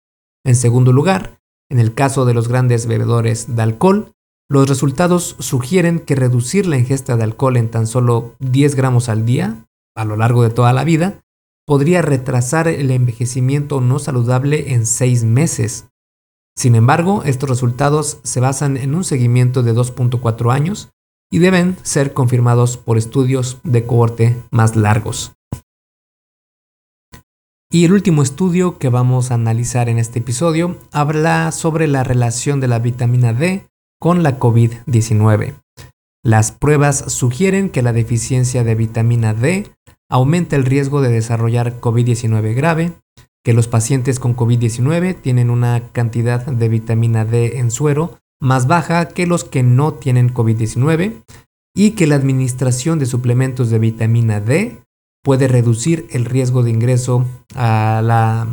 En 0.45 0.55
segundo 0.55 0.93
lugar, 0.93 1.39
en 1.71 1.79
el 1.79 1.95
caso 1.95 2.25
de 2.25 2.35
los 2.35 2.47
grandes 2.47 2.85
bebedores 2.85 3.55
de 3.55 3.61
alcohol, 3.63 4.11
los 4.49 4.69
resultados 4.69 5.35
sugieren 5.39 5.99
que 5.99 6.15
reducir 6.15 6.67
la 6.67 6.77
ingesta 6.77 7.17
de 7.17 7.23
alcohol 7.23 7.57
en 7.57 7.71
tan 7.71 7.87
solo 7.87 8.35
10 8.39 8.75
gramos 8.75 9.09
al 9.09 9.25
día, 9.25 9.65
a 9.95 10.05
lo 10.05 10.15
largo 10.15 10.43
de 10.43 10.51
toda 10.51 10.73
la 10.73 10.83
vida, 10.83 11.23
podría 11.67 12.01
retrasar 12.01 12.67
el 12.69 12.89
envejecimiento 12.91 13.81
no 13.81 13.99
saludable 13.99 14.73
en 14.73 14.85
seis 14.85 15.23
meses. 15.23 15.89
Sin 16.55 16.75
embargo, 16.75 17.23
estos 17.25 17.49
resultados 17.49 18.19
se 18.23 18.39
basan 18.39 18.77
en 18.77 18.95
un 18.95 19.03
seguimiento 19.03 19.61
de 19.61 19.75
2.4 19.75 20.51
años 20.51 20.89
y 21.29 21.39
deben 21.39 21.75
ser 21.83 22.13
confirmados 22.13 22.77
por 22.77 22.97
estudios 22.97 23.59
de 23.63 23.85
cohorte 23.85 24.37
más 24.49 24.75
largos. 24.75 25.33
Y 27.69 27.83
el 27.83 27.91
último 27.91 28.23
estudio 28.23 28.77
que 28.77 28.87
vamos 28.87 29.29
a 29.29 29.33
analizar 29.33 29.89
en 29.89 29.97
este 29.97 30.19
episodio 30.19 30.77
habla 30.93 31.51
sobre 31.51 31.87
la 31.87 32.05
relación 32.05 32.61
de 32.61 32.69
la 32.69 32.79
vitamina 32.79 33.33
D 33.33 33.67
con 33.99 34.23
la 34.23 34.39
COVID-19. 34.39 35.55
Las 36.23 36.53
pruebas 36.53 37.11
sugieren 37.11 37.69
que 37.69 37.81
la 37.81 37.91
deficiencia 37.91 38.63
de 38.63 38.75
vitamina 38.75 39.33
D 39.33 39.69
aumenta 40.09 40.55
el 40.55 40.65
riesgo 40.65 41.01
de 41.01 41.09
desarrollar 41.09 41.79
COVID-19 41.79 42.55
grave, 42.55 42.93
que 43.43 43.53
los 43.53 43.67
pacientes 43.67 44.19
con 44.19 44.35
COVID-19 44.35 45.15
tienen 45.21 45.49
una 45.49 45.81
cantidad 45.91 46.45
de 46.45 46.69
vitamina 46.69 47.25
D 47.25 47.59
en 47.59 47.71
suero 47.71 48.17
más 48.41 48.67
baja 48.67 49.07
que 49.07 49.25
los 49.25 49.43
que 49.43 49.63
no 49.63 49.93
tienen 49.93 50.33
COVID-19 50.33 51.23
y 51.75 51.91
que 51.91 52.07
la 52.07 52.15
administración 52.15 52.99
de 52.99 53.05
suplementos 53.05 53.69
de 53.69 53.79
vitamina 53.79 54.41
D 54.41 54.81
puede 55.23 55.47
reducir 55.47 56.07
el 56.11 56.25
riesgo 56.25 56.63
de 56.63 56.71
ingreso 56.71 57.25
a 57.55 58.01
la 58.03 58.47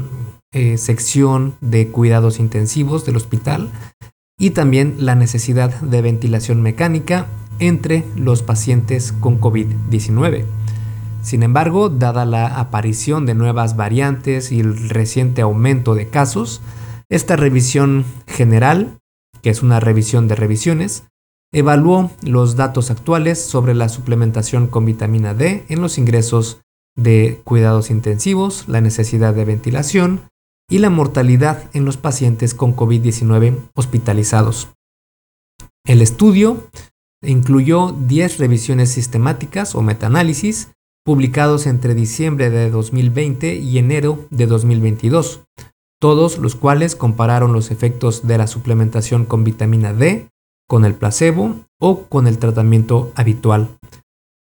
eh, 0.53 0.79
sección 0.79 1.55
de 1.61 1.88
cuidados 1.88 2.38
intensivos 2.38 3.05
del 3.05 3.17
hospital 3.17 3.71
y 4.38 4.51
también 4.51 4.97
la 4.99 5.14
necesidad 5.14 5.81
de 5.81 6.03
ventilación 6.03 6.62
mecánica 6.62 7.27
entre 7.59 8.05
los 8.17 8.43
pacientes 8.43 9.12
con 9.12 9.40
COVID-19. 9.40 10.45
Sin 11.25 11.43
embargo, 11.43 11.89
dada 11.89 12.27
la 12.27 12.61
aparición 12.61 13.25
de 13.25 13.35
nuevas 13.35 13.77
variantes 13.77 14.53
y 14.53 14.61
el 14.61 14.91
reciente 14.91 15.41
aumento 15.41 15.95
de 15.95 16.09
casos, 16.11 16.61
esta 17.09 17.35
revisión 17.35 18.05
general, 18.27 18.99
que 19.41 19.49
es 19.49 19.63
una 19.63 19.81
revisión 19.81 20.29
de 20.29 20.35
revisiones, 20.35 21.05
evaluó 21.51 22.11
los 22.23 22.57
datos 22.57 22.91
actuales 22.91 23.41
sobre 23.41 23.75
la 23.75 23.89
suplementación 23.89 24.67
con 24.67 24.85
vitamina 24.85 25.33
D 25.33 25.65
en 25.71 25.81
los 25.81 25.97
ingresos 25.97 26.61
de 26.95 27.41
cuidados 27.45 27.91
intensivos, 27.91 28.69
la 28.69 28.83
necesidad 28.83 29.33
de 29.33 29.47
ventilación 29.47 30.29
y 30.69 30.79
la 30.79 30.91
mortalidad 30.91 31.71
en 31.73 31.87
los 31.87 31.97
pacientes 31.97 32.53
con 32.53 32.77
COVID-19 32.77 33.71
hospitalizados. 33.75 34.69
El 35.87 36.03
estudio 36.03 36.69
incluyó 37.23 37.97
10 37.99 38.39
revisiones 38.39 38.91
sistemáticas 38.91 39.75
o 39.75 39.81
metaanálisis 39.81 40.74
publicados 41.05 41.67
entre 41.67 41.95
diciembre 41.95 42.51
de 42.51 42.71
2020 42.71 43.57
y 43.57 43.79
enero 43.79 44.27
de 44.31 44.47
2022, 44.47 45.43
todos 46.01 46.38
los 46.38 46.57
cuales 46.57 46.97
compararon 46.97 47.53
los 47.53 47.71
efectos 47.71 48.27
de 48.27 48.38
la 48.38 48.47
suplementación 48.47 49.27
con 49.27 49.45
vitamina 49.45 49.93
D 49.93 50.29
con 50.67 50.85
el 50.85 50.95
placebo 50.95 51.57
o 51.79 52.05
con 52.05 52.27
el 52.27 52.38
tratamiento 52.38 53.12
habitual. 53.14 53.77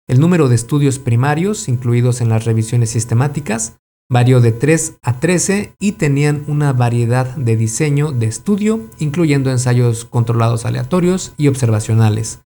El 0.08 0.20
número 0.20 0.48
de 0.48 0.54
estudios 0.54 0.98
primarios 0.98 1.68
incluidos 1.68 2.20
en 2.20 2.28
las 2.28 2.44
revisiones 2.44 2.90
sistemáticas 2.90 3.76
varió 4.10 4.40
de 4.40 4.52
3 4.52 4.98
a 5.02 5.18
13 5.20 5.74
y 5.78 5.92
tenían 5.92 6.44
una 6.46 6.72
variedad 6.72 7.36
de 7.36 7.56
diseño 7.56 8.12
de 8.12 8.26
estudio, 8.26 8.80
incluyendo 8.98 9.50
ensayos 9.50 10.04
controlados 10.04 10.66
aleatorios 10.66 11.32
y 11.36 11.48
observacionales. 11.48 12.43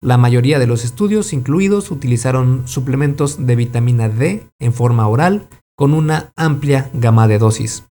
La 0.00 0.16
mayoría 0.16 0.60
de 0.60 0.68
los 0.68 0.84
estudios 0.84 1.32
incluidos 1.32 1.90
utilizaron 1.90 2.68
suplementos 2.68 3.46
de 3.46 3.56
vitamina 3.56 4.08
D 4.08 4.48
en 4.60 4.72
forma 4.72 5.08
oral 5.08 5.48
con 5.76 5.92
una 5.92 6.32
amplia 6.36 6.90
gama 6.94 7.26
de 7.26 7.38
dosis. 7.38 7.84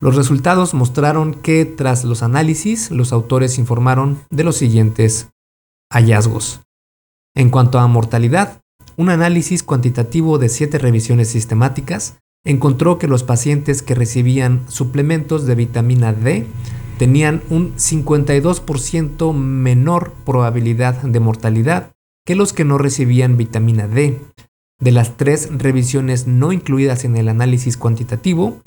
Los 0.00 0.16
resultados 0.16 0.74
mostraron 0.74 1.32
que 1.32 1.64
tras 1.64 2.04
los 2.04 2.22
análisis 2.22 2.90
los 2.90 3.12
autores 3.12 3.58
informaron 3.58 4.18
de 4.30 4.44
los 4.44 4.56
siguientes 4.56 5.28
hallazgos. 5.90 6.62
En 7.36 7.50
cuanto 7.50 7.78
a 7.78 7.86
mortalidad, 7.86 8.60
un 8.96 9.08
análisis 9.08 9.62
cuantitativo 9.62 10.38
de 10.38 10.48
siete 10.48 10.78
revisiones 10.78 11.28
sistemáticas 11.28 12.18
encontró 12.44 12.98
que 12.98 13.08
los 13.08 13.22
pacientes 13.22 13.82
que 13.82 13.94
recibían 13.94 14.64
suplementos 14.68 15.46
de 15.46 15.54
vitamina 15.54 16.12
D 16.12 16.46
tenían 16.98 17.42
un 17.50 17.74
52% 17.76 19.32
menor 19.34 20.12
probabilidad 20.24 21.02
de 21.02 21.20
mortalidad 21.20 21.92
que 22.24 22.34
los 22.34 22.52
que 22.52 22.64
no 22.64 22.78
recibían 22.78 23.36
vitamina 23.36 23.86
D. 23.86 24.20
De 24.80 24.90
las 24.90 25.16
tres 25.16 25.48
revisiones 25.56 26.26
no 26.26 26.52
incluidas 26.52 27.04
en 27.04 27.16
el 27.16 27.28
análisis 27.28 27.76
cuantitativo, 27.76 28.60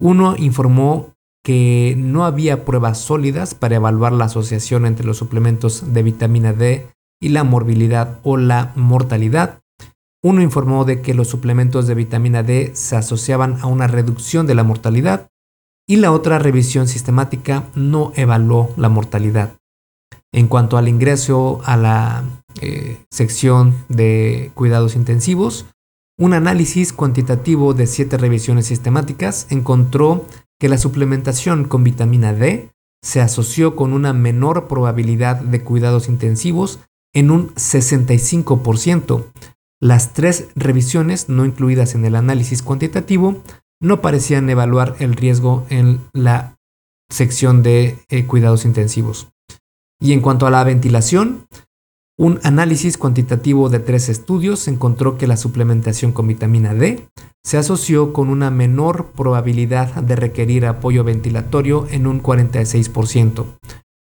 uno 0.00 0.34
informó 0.36 1.14
que 1.44 1.94
no 1.96 2.24
había 2.24 2.64
pruebas 2.64 2.98
sólidas 2.98 3.54
para 3.54 3.76
evaluar 3.76 4.12
la 4.12 4.24
asociación 4.24 4.86
entre 4.86 5.06
los 5.06 5.18
suplementos 5.18 5.92
de 5.92 6.02
vitamina 6.02 6.52
D 6.52 6.88
y 7.20 7.28
la 7.28 7.44
morbilidad 7.44 8.18
o 8.22 8.36
la 8.36 8.72
mortalidad. 8.76 9.60
Uno 10.22 10.40
informó 10.40 10.86
de 10.86 11.02
que 11.02 11.14
los 11.14 11.28
suplementos 11.28 11.86
de 11.86 11.94
vitamina 11.94 12.42
D 12.42 12.72
se 12.74 12.96
asociaban 12.96 13.58
a 13.60 13.66
una 13.66 13.86
reducción 13.86 14.46
de 14.46 14.54
la 14.54 14.64
mortalidad 14.64 15.28
y 15.86 15.96
la 15.96 16.12
otra 16.12 16.38
revisión 16.38 16.88
sistemática 16.88 17.64
no 17.74 18.12
evaluó 18.16 18.72
la 18.76 18.88
mortalidad. 18.88 19.54
En 20.32 20.48
cuanto 20.48 20.76
al 20.76 20.88
ingreso 20.88 21.60
a 21.64 21.76
la 21.76 22.24
eh, 22.60 22.98
sección 23.10 23.74
de 23.88 24.50
cuidados 24.54 24.96
intensivos, 24.96 25.66
un 26.18 26.32
análisis 26.32 26.92
cuantitativo 26.92 27.74
de 27.74 27.86
siete 27.86 28.16
revisiones 28.16 28.66
sistemáticas 28.66 29.46
encontró 29.50 30.26
que 30.60 30.68
la 30.68 30.78
suplementación 30.78 31.64
con 31.64 31.84
vitamina 31.84 32.32
D 32.32 32.70
se 33.02 33.20
asoció 33.20 33.76
con 33.76 33.92
una 33.92 34.12
menor 34.12 34.66
probabilidad 34.66 35.36
de 35.36 35.62
cuidados 35.62 36.08
intensivos 36.08 36.80
en 37.12 37.30
un 37.30 37.54
65%. 37.54 39.24
Las 39.80 40.14
tres 40.14 40.48
revisiones 40.54 41.28
no 41.28 41.44
incluidas 41.44 41.94
en 41.94 42.04
el 42.04 42.16
análisis 42.16 42.62
cuantitativo 42.62 43.42
no 43.84 44.00
parecían 44.00 44.48
evaluar 44.48 44.96
el 44.98 45.14
riesgo 45.14 45.66
en 45.68 46.00
la 46.12 46.56
sección 47.10 47.62
de 47.62 47.98
eh, 48.08 48.24
cuidados 48.24 48.64
intensivos. 48.64 49.28
Y 50.00 50.12
en 50.12 50.20
cuanto 50.20 50.46
a 50.46 50.50
la 50.50 50.64
ventilación, 50.64 51.46
un 52.18 52.40
análisis 52.44 52.96
cuantitativo 52.96 53.68
de 53.68 53.80
tres 53.80 54.08
estudios 54.08 54.68
encontró 54.68 55.18
que 55.18 55.26
la 55.26 55.36
suplementación 55.36 56.12
con 56.12 56.26
vitamina 56.26 56.72
D 56.72 57.08
se 57.44 57.58
asoció 57.58 58.12
con 58.12 58.30
una 58.30 58.50
menor 58.50 59.12
probabilidad 59.12 59.94
de 60.02 60.16
requerir 60.16 60.64
apoyo 60.64 61.04
ventilatorio 61.04 61.86
en 61.90 62.06
un 62.06 62.22
46%. 62.22 63.44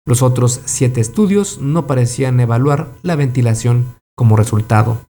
Los 0.05 0.21
otros 0.21 0.61
siete 0.65 1.01
estudios 1.01 1.59
no 1.59 1.87
parecían 1.87 2.39
evaluar 2.39 2.89
la 3.01 3.15
ventilación 3.15 3.95
como 4.15 4.37
resultado. 4.37 5.01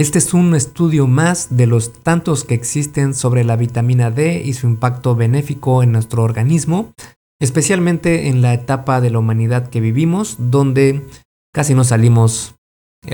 Este 0.00 0.18
es 0.18 0.32
un 0.32 0.54
estudio 0.54 1.06
más 1.06 1.58
de 1.58 1.66
los 1.66 1.92
tantos 1.92 2.44
que 2.44 2.54
existen 2.54 3.12
sobre 3.12 3.44
la 3.44 3.56
vitamina 3.56 4.10
D 4.10 4.42
y 4.42 4.54
su 4.54 4.66
impacto 4.66 5.14
benéfico 5.14 5.82
en 5.82 5.92
nuestro 5.92 6.22
organismo, 6.22 6.94
especialmente 7.38 8.28
en 8.28 8.40
la 8.40 8.54
etapa 8.54 9.02
de 9.02 9.10
la 9.10 9.18
humanidad 9.18 9.68
que 9.68 9.82
vivimos, 9.82 10.36
donde 10.38 11.06
casi 11.52 11.74
no 11.74 11.84
salimos 11.84 12.54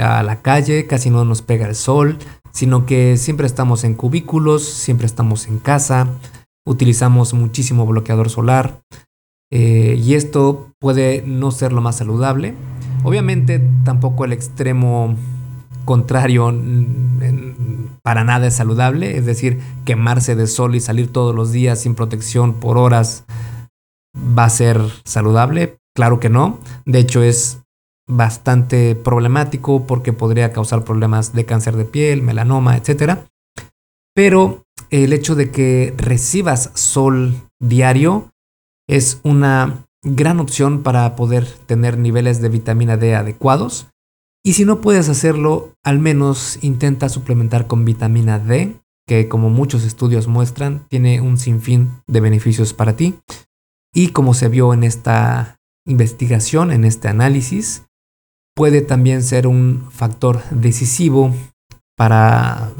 a 0.00 0.22
la 0.22 0.42
calle, 0.42 0.86
casi 0.86 1.10
no 1.10 1.24
nos 1.24 1.42
pega 1.42 1.66
el 1.66 1.74
sol, 1.74 2.18
sino 2.52 2.86
que 2.86 3.16
siempre 3.16 3.48
estamos 3.48 3.82
en 3.82 3.94
cubículos, 3.94 4.62
siempre 4.62 5.06
estamos 5.08 5.48
en 5.48 5.58
casa, 5.58 6.06
utilizamos 6.64 7.34
muchísimo 7.34 7.84
bloqueador 7.84 8.30
solar 8.30 8.80
eh, 9.50 10.00
y 10.00 10.14
esto 10.14 10.70
puede 10.78 11.24
no 11.26 11.50
ser 11.50 11.72
lo 11.72 11.80
más 11.80 11.96
saludable. 11.96 12.54
Obviamente 13.02 13.60
tampoco 13.84 14.24
el 14.24 14.32
extremo 14.32 15.16
contrario 15.86 16.54
para 18.02 18.24
nada 18.24 18.46
es 18.46 18.56
saludable, 18.56 19.16
es 19.16 19.24
decir, 19.24 19.58
quemarse 19.86 20.36
de 20.36 20.46
sol 20.46 20.74
y 20.74 20.80
salir 20.80 21.10
todos 21.10 21.34
los 21.34 21.50
días 21.50 21.80
sin 21.80 21.94
protección 21.94 22.60
por 22.60 22.76
horas 22.76 23.24
va 24.16 24.44
a 24.44 24.50
ser 24.50 24.80
saludable, 25.04 25.78
claro 25.94 26.20
que 26.20 26.28
no, 26.28 26.58
de 26.84 26.98
hecho 26.98 27.22
es 27.22 27.62
bastante 28.08 28.94
problemático 28.94 29.86
porque 29.86 30.12
podría 30.12 30.52
causar 30.52 30.84
problemas 30.84 31.32
de 31.32 31.46
cáncer 31.46 31.76
de 31.76 31.84
piel, 31.84 32.22
melanoma, 32.22 32.76
etc. 32.76 33.20
Pero 34.14 34.64
el 34.90 35.12
hecho 35.12 35.34
de 35.34 35.50
que 35.50 35.94
recibas 35.96 36.70
sol 36.74 37.34
diario 37.60 38.30
es 38.88 39.20
una 39.24 39.84
gran 40.04 40.38
opción 40.38 40.82
para 40.82 41.16
poder 41.16 41.46
tener 41.66 41.98
niveles 41.98 42.40
de 42.40 42.48
vitamina 42.48 42.96
D 42.96 43.16
adecuados 43.16 43.88
y 44.46 44.52
si 44.52 44.64
no 44.64 44.80
puedes 44.80 45.08
hacerlo, 45.08 45.72
al 45.82 45.98
menos 45.98 46.60
intenta 46.62 47.08
suplementar 47.08 47.66
con 47.66 47.84
vitamina 47.84 48.38
D, 48.38 48.76
que 49.04 49.28
como 49.28 49.50
muchos 49.50 49.82
estudios 49.82 50.28
muestran, 50.28 50.86
tiene 50.88 51.20
un 51.20 51.36
sinfín 51.36 52.00
de 52.06 52.20
beneficios 52.20 52.72
para 52.72 52.94
ti. 52.94 53.18
Y 53.92 54.10
como 54.10 54.34
se 54.34 54.48
vio 54.48 54.72
en 54.72 54.84
esta 54.84 55.58
investigación, 55.84 56.70
en 56.70 56.84
este 56.84 57.08
análisis, 57.08 57.86
puede 58.54 58.82
también 58.82 59.24
ser 59.24 59.48
un 59.48 59.90
factor 59.90 60.40
decisivo 60.50 61.34
para 61.96 62.70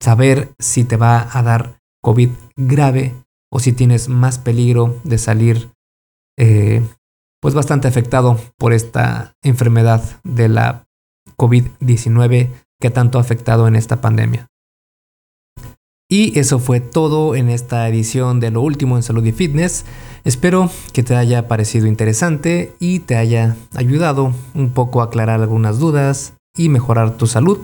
saber 0.00 0.54
si 0.60 0.84
te 0.84 0.96
va 0.96 1.36
a 1.36 1.42
dar 1.42 1.80
COVID 2.00 2.30
grave 2.54 3.12
o 3.50 3.58
si 3.58 3.72
tienes 3.72 4.08
más 4.08 4.38
peligro 4.38 5.00
de 5.02 5.18
salir 5.18 5.68
eh, 6.38 6.80
pues 7.46 7.54
bastante 7.54 7.86
afectado 7.86 8.40
por 8.58 8.72
esta 8.72 9.36
enfermedad 9.40 10.02
de 10.24 10.48
la 10.48 10.88
COVID-19 11.36 12.50
que 12.80 12.90
tanto 12.90 13.18
ha 13.18 13.20
afectado 13.20 13.68
en 13.68 13.76
esta 13.76 14.00
pandemia. 14.00 14.48
Y 16.10 16.36
eso 16.40 16.58
fue 16.58 16.80
todo 16.80 17.36
en 17.36 17.48
esta 17.48 17.88
edición 17.88 18.40
de 18.40 18.50
lo 18.50 18.62
último 18.62 18.96
en 18.96 19.04
salud 19.04 19.24
y 19.24 19.30
fitness. 19.30 19.84
Espero 20.24 20.72
que 20.92 21.04
te 21.04 21.14
haya 21.14 21.46
parecido 21.46 21.86
interesante 21.86 22.74
y 22.80 22.98
te 22.98 23.14
haya 23.14 23.54
ayudado 23.76 24.34
un 24.54 24.70
poco 24.70 25.00
a 25.00 25.04
aclarar 25.04 25.40
algunas 25.40 25.78
dudas 25.78 26.32
y 26.56 26.68
mejorar 26.68 27.16
tu 27.16 27.28
salud. 27.28 27.60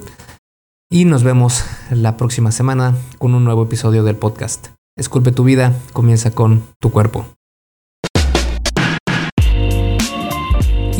Y 0.92 1.06
nos 1.06 1.24
vemos 1.24 1.64
la 1.90 2.16
próxima 2.16 2.52
semana 2.52 2.94
con 3.18 3.34
un 3.34 3.42
nuevo 3.42 3.64
episodio 3.64 4.04
del 4.04 4.14
podcast. 4.14 4.68
Esculpe 4.96 5.32
tu 5.32 5.42
vida, 5.42 5.74
comienza 5.92 6.30
con 6.30 6.62
tu 6.78 6.92
cuerpo. 6.92 7.26